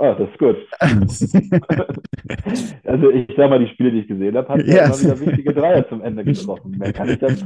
[0.00, 0.56] Ah, das ist gut.
[2.84, 4.84] Also ich sag mal, die Spiele, die ich gesehen habe, hat er Ja.
[4.86, 6.72] immer wieder wichtige Dreier zum Ende getroffen.
[6.78, 7.36] Mehr kann ich dann.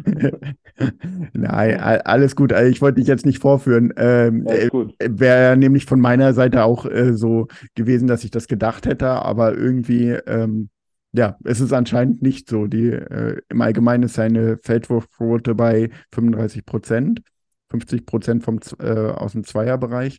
[1.33, 2.53] Nein, alles gut.
[2.53, 3.93] Also Ich wollte dich jetzt nicht vorführen.
[3.97, 4.95] Ähm, gut.
[5.03, 9.55] Wäre nämlich von meiner Seite auch äh, so gewesen, dass ich das gedacht hätte, aber
[9.55, 10.69] irgendwie, ähm,
[11.13, 12.67] ja, es ist anscheinend nicht so.
[12.67, 17.23] Die, äh, Im Allgemeinen ist seine Feldwurfquote bei 35 Prozent,
[17.69, 18.47] 50 Prozent
[18.81, 20.19] äh, aus dem Zweierbereich.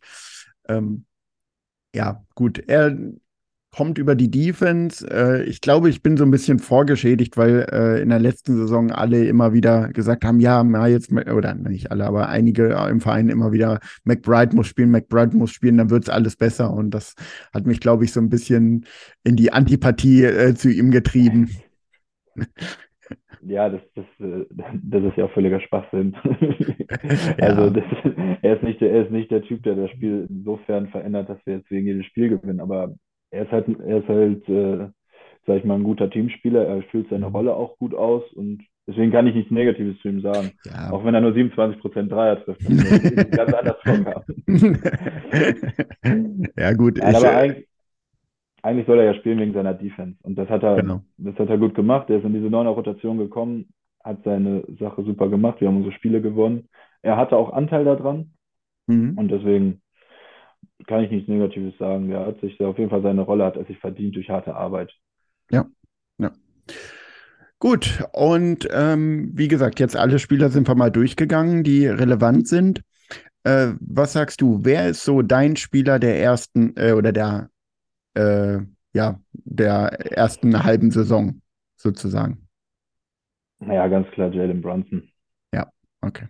[0.68, 1.06] Ähm,
[1.96, 2.98] ja, gut, er
[3.72, 5.08] kommt über die Defense.
[5.10, 8.92] Äh, ich glaube, ich bin so ein bisschen vorgeschädigt, weil äh, in der letzten Saison
[8.92, 13.52] alle immer wieder gesagt haben, ja, Miles, oder nicht alle, aber einige im Verein immer
[13.52, 16.74] wieder, McBride muss spielen, McBride muss spielen, dann wird's alles besser.
[16.74, 17.16] Und das
[17.54, 18.86] hat mich, glaube ich, so ein bisschen
[19.24, 21.50] in die Antipathie äh, zu ihm getrieben.
[23.44, 24.46] Ja, das, das, äh,
[24.84, 26.16] das ist ja auch völliger Schwachsinn.
[27.38, 27.48] Ja.
[27.48, 27.84] Also das,
[28.42, 31.40] er, ist nicht der, er ist nicht der Typ, der das Spiel insofern verändert, dass
[31.46, 32.60] wir jetzt wegen jedes Spiel gewinnen.
[32.60, 32.94] Aber
[33.32, 34.88] er ist halt, er ist halt, äh,
[35.48, 36.66] sag ich mal, ein guter Teamspieler.
[36.68, 37.36] Er füllt seine Mhm.
[37.36, 40.52] Rolle auch gut aus und deswegen kann ich nichts Negatives zu ihm sagen.
[40.66, 40.92] Ja.
[40.92, 42.62] Auch wenn er nur 27% Dreier trifft.
[43.32, 44.32] Ganz anders vorgehabt.
[46.58, 46.98] ja, gut.
[46.98, 47.68] Nein, aber äh, eigentlich,
[48.62, 50.18] eigentlich soll er ja spielen wegen seiner Defense.
[50.24, 51.02] Und das hat er, Genau.
[51.18, 52.10] das hat er gut gemacht.
[52.10, 53.70] Er ist in diese neue Rotation gekommen,
[54.04, 55.62] hat seine Sache super gemacht.
[55.62, 56.68] Wir haben unsere Spiele gewonnen.
[57.02, 58.32] Er hatte auch Anteil daran
[58.88, 59.18] mhm.
[59.18, 59.82] und deswegen
[60.88, 62.12] kann ich nichts Negatives sagen.
[62.12, 64.92] Er hat sich auf jeden Fall seine Rolle hat er sich verdient durch harte Arbeit.
[67.62, 72.82] Gut, und ähm, wie gesagt, jetzt alle Spieler sind wir mal durchgegangen, die relevant sind.
[73.44, 77.52] Äh, was sagst du, wer ist so dein Spieler der ersten äh, oder der,
[78.16, 78.58] äh,
[78.94, 81.40] ja, der ersten halben Saison
[81.76, 82.48] sozusagen?
[83.60, 85.11] Naja, ganz klar Jalen Brunson.
[86.02, 86.28] Okay.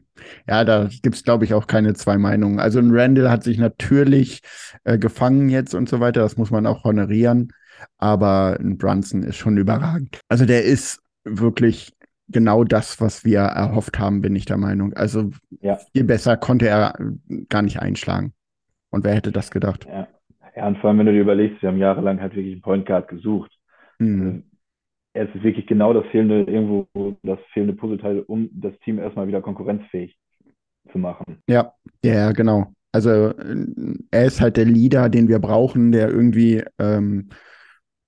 [0.47, 2.59] Ja, da gibt's glaube ich, auch keine zwei Meinungen.
[2.59, 4.41] Also ein Randall hat sich natürlich
[4.83, 7.53] äh, gefangen jetzt und so weiter, das muss man auch honorieren.
[7.97, 10.19] Aber ein Brunson ist schon überragend.
[10.27, 11.93] Also der ist wirklich
[12.27, 14.93] genau das, was wir erhofft haben, bin ich der Meinung.
[14.93, 15.79] Also Ja.
[15.93, 16.93] viel besser konnte er
[17.49, 18.33] gar nicht einschlagen.
[18.89, 19.85] Und wer hätte das gedacht?
[19.85, 20.07] Ja.
[20.55, 22.85] ja, und vor allem, wenn du dir überlegst, wir haben jahrelang halt wirklich einen Point
[22.85, 23.51] Guard gesucht.
[23.99, 24.43] Hm.
[25.13, 26.87] Es ist wirklich genau das fehlende, irgendwo
[27.23, 30.17] das fehlende Puzzleteil, um das Team erstmal wieder konkurrenzfähig
[30.91, 31.43] zu machen.
[31.47, 32.73] Ja, ja, genau.
[32.91, 33.65] Also äh,
[34.11, 37.29] er ist halt der Leader, den wir brauchen, der irgendwie ähm,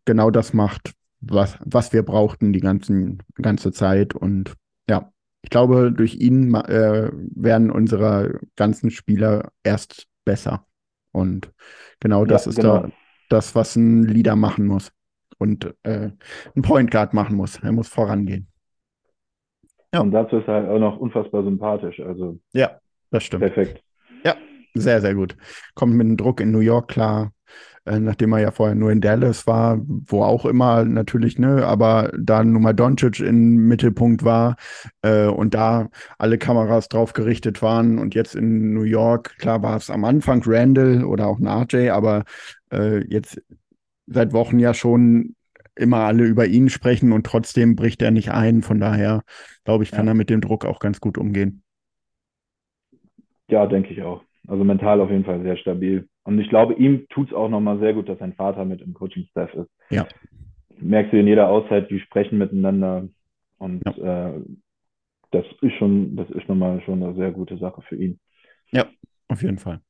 [0.05, 4.15] genau das macht, was, was wir brauchten die ganzen, ganze Zeit.
[4.15, 4.55] Und
[4.89, 5.11] ja,
[5.43, 10.67] ich glaube, durch ihn äh, werden unsere ganzen Spieler erst besser.
[11.11, 11.51] Und
[11.99, 12.63] genau das Ja, ist genau.
[12.63, 12.91] da
[13.29, 14.91] das, was ein Leader machen muss.
[15.43, 16.09] Und äh,
[16.55, 17.61] ein Point Guard machen muss.
[17.61, 18.47] Er muss vorangehen.
[19.93, 19.99] Ja.
[19.99, 21.99] Und dazu ist er halt auch noch unfassbar sympathisch.
[21.99, 22.79] Also Ja,
[23.11, 23.43] das stimmt.
[23.43, 23.83] perfekt.
[24.75, 25.37] Sehr, sehr gut.
[25.75, 27.31] Kommt mit dem Druck in New York klar,
[27.85, 32.11] äh, nachdem er ja vorher nur in Dallas war, wo auch immer natürlich, ne, aber
[32.17, 34.55] da nun mal Doncic im Mittelpunkt war
[35.03, 39.77] äh, und da alle Kameras drauf gerichtet waren und jetzt in New York, klar war
[39.77, 42.23] es am Anfang Randall oder auch ein RJ, aber
[42.71, 43.39] äh, jetzt
[44.05, 45.35] seit Wochen ja schon
[45.75, 48.61] immer alle über ihn sprechen und trotzdem bricht er nicht ein.
[48.61, 49.23] Von daher,
[49.63, 50.11] glaube ich, kann Ja.
[50.11, 51.63] er mit dem Druck auch ganz gut umgehen.
[53.49, 54.23] Ja, denke ich auch.
[54.47, 56.07] Also mental auf jeden Fall sehr stabil.
[56.23, 58.93] Und ich glaube, ihm tut es auch nochmal sehr gut, dass sein Vater mit im
[58.93, 59.69] Coaching-Staff ist.
[59.89, 60.07] Ja.
[60.79, 63.07] Merkst du in jeder Auszeit, die sprechen miteinander.
[63.57, 64.33] Und äh,
[65.31, 68.19] das ist schon, das ist nochmal schon eine sehr gute Sache für ihn.
[69.29, 69.81] Auf jeden Fall.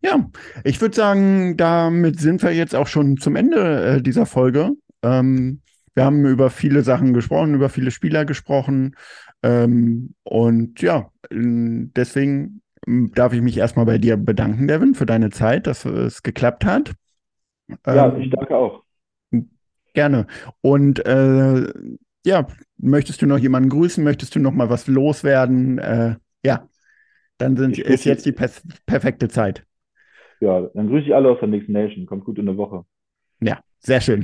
[0.00, 0.30] Ja,
[0.64, 4.70] ich würde sagen, damit sind wir jetzt auch schon zum Ende äh, dieser Folge.
[5.02, 5.60] Ähm,
[5.94, 8.94] wir haben über viele Sachen gesprochen, über viele Spieler gesprochen.
[9.42, 15.06] Ähm, und ja, ähm, deswegen ähm, darf ich mich erstmal bei dir bedanken, Devin, für
[15.06, 16.92] deine Zeit, dass es geklappt hat.
[17.86, 18.84] Ja, Ähm, ich danke auch.
[19.94, 20.26] Gerne.
[20.60, 21.72] Und äh,
[22.24, 22.46] ja,
[22.76, 24.04] möchtest du noch jemanden grüßen?
[24.04, 25.78] Möchtest du noch mal was loswerden?
[25.78, 26.68] Äh, ja,
[27.38, 29.64] dann sind, ist jetzt die pers perfekte Zeit.
[30.40, 32.06] Ja, dann grüße ich alle aus der Mixed Nation.
[32.06, 32.84] Kommt gut in der Woche.
[33.40, 34.22] Ja, sehr schön.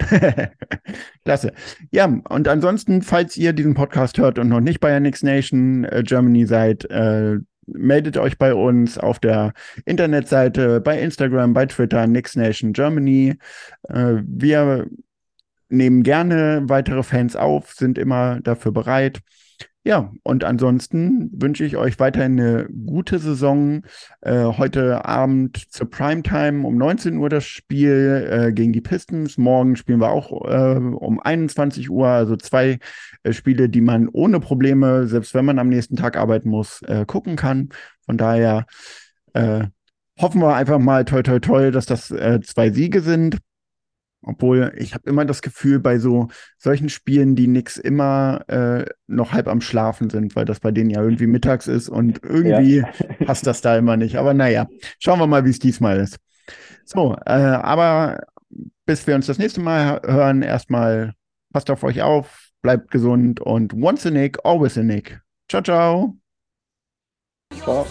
[1.24, 1.52] Klasse.
[1.90, 5.84] Ja, und ansonsten, falls ihr diesen Podcast hört und noch nicht bei der Next Nation
[5.84, 9.52] äh, Germany seid, äh, meldet euch bei uns auf der
[9.86, 13.36] Internetseite, bei Instagram, bei Twitter, Next Nation Germany.
[13.88, 14.86] Äh, wir
[15.68, 19.20] nehmen gerne weitere Fans auf, sind immer dafür bereit.
[19.86, 23.82] Ja, und ansonsten wünsche ich euch weiterhin eine gute Saison.
[24.22, 29.36] Äh, heute Abend zur Primetime um 19 Uhr das Spiel äh, gegen die Pistons.
[29.36, 32.08] Morgen spielen wir auch äh, um 21 Uhr.
[32.08, 32.78] Also zwei
[33.24, 37.04] äh, Spiele, die man ohne Probleme, selbst wenn man am nächsten Tag arbeiten muss, äh,
[37.04, 37.68] gucken kann.
[38.06, 38.64] Von daher
[39.34, 39.66] äh,
[40.18, 43.36] hoffen wir einfach mal toi toi toi, dass das zwei Siege sind.
[44.26, 49.32] Obwohl, ich habe immer das Gefühl, bei so solchen Spielen, die nix immer äh, noch
[49.32, 52.88] halb am Schlafen sind, weil das bei denen ja irgendwie mittags ist und irgendwie Ja.
[53.26, 54.16] passt das da immer nicht.
[54.16, 54.66] Aber naja,
[54.98, 56.18] schauen wir mal, wie es diesmal ist.
[56.84, 58.20] So, äh, aber
[58.86, 61.12] bis wir uns das nächste Mal hören, erstmal
[61.52, 65.20] passt auf euch auf, bleibt gesund und once a Nick, always a Nick.
[65.48, 66.16] Ciao, ciao.
[67.52, 67.86] Ciao.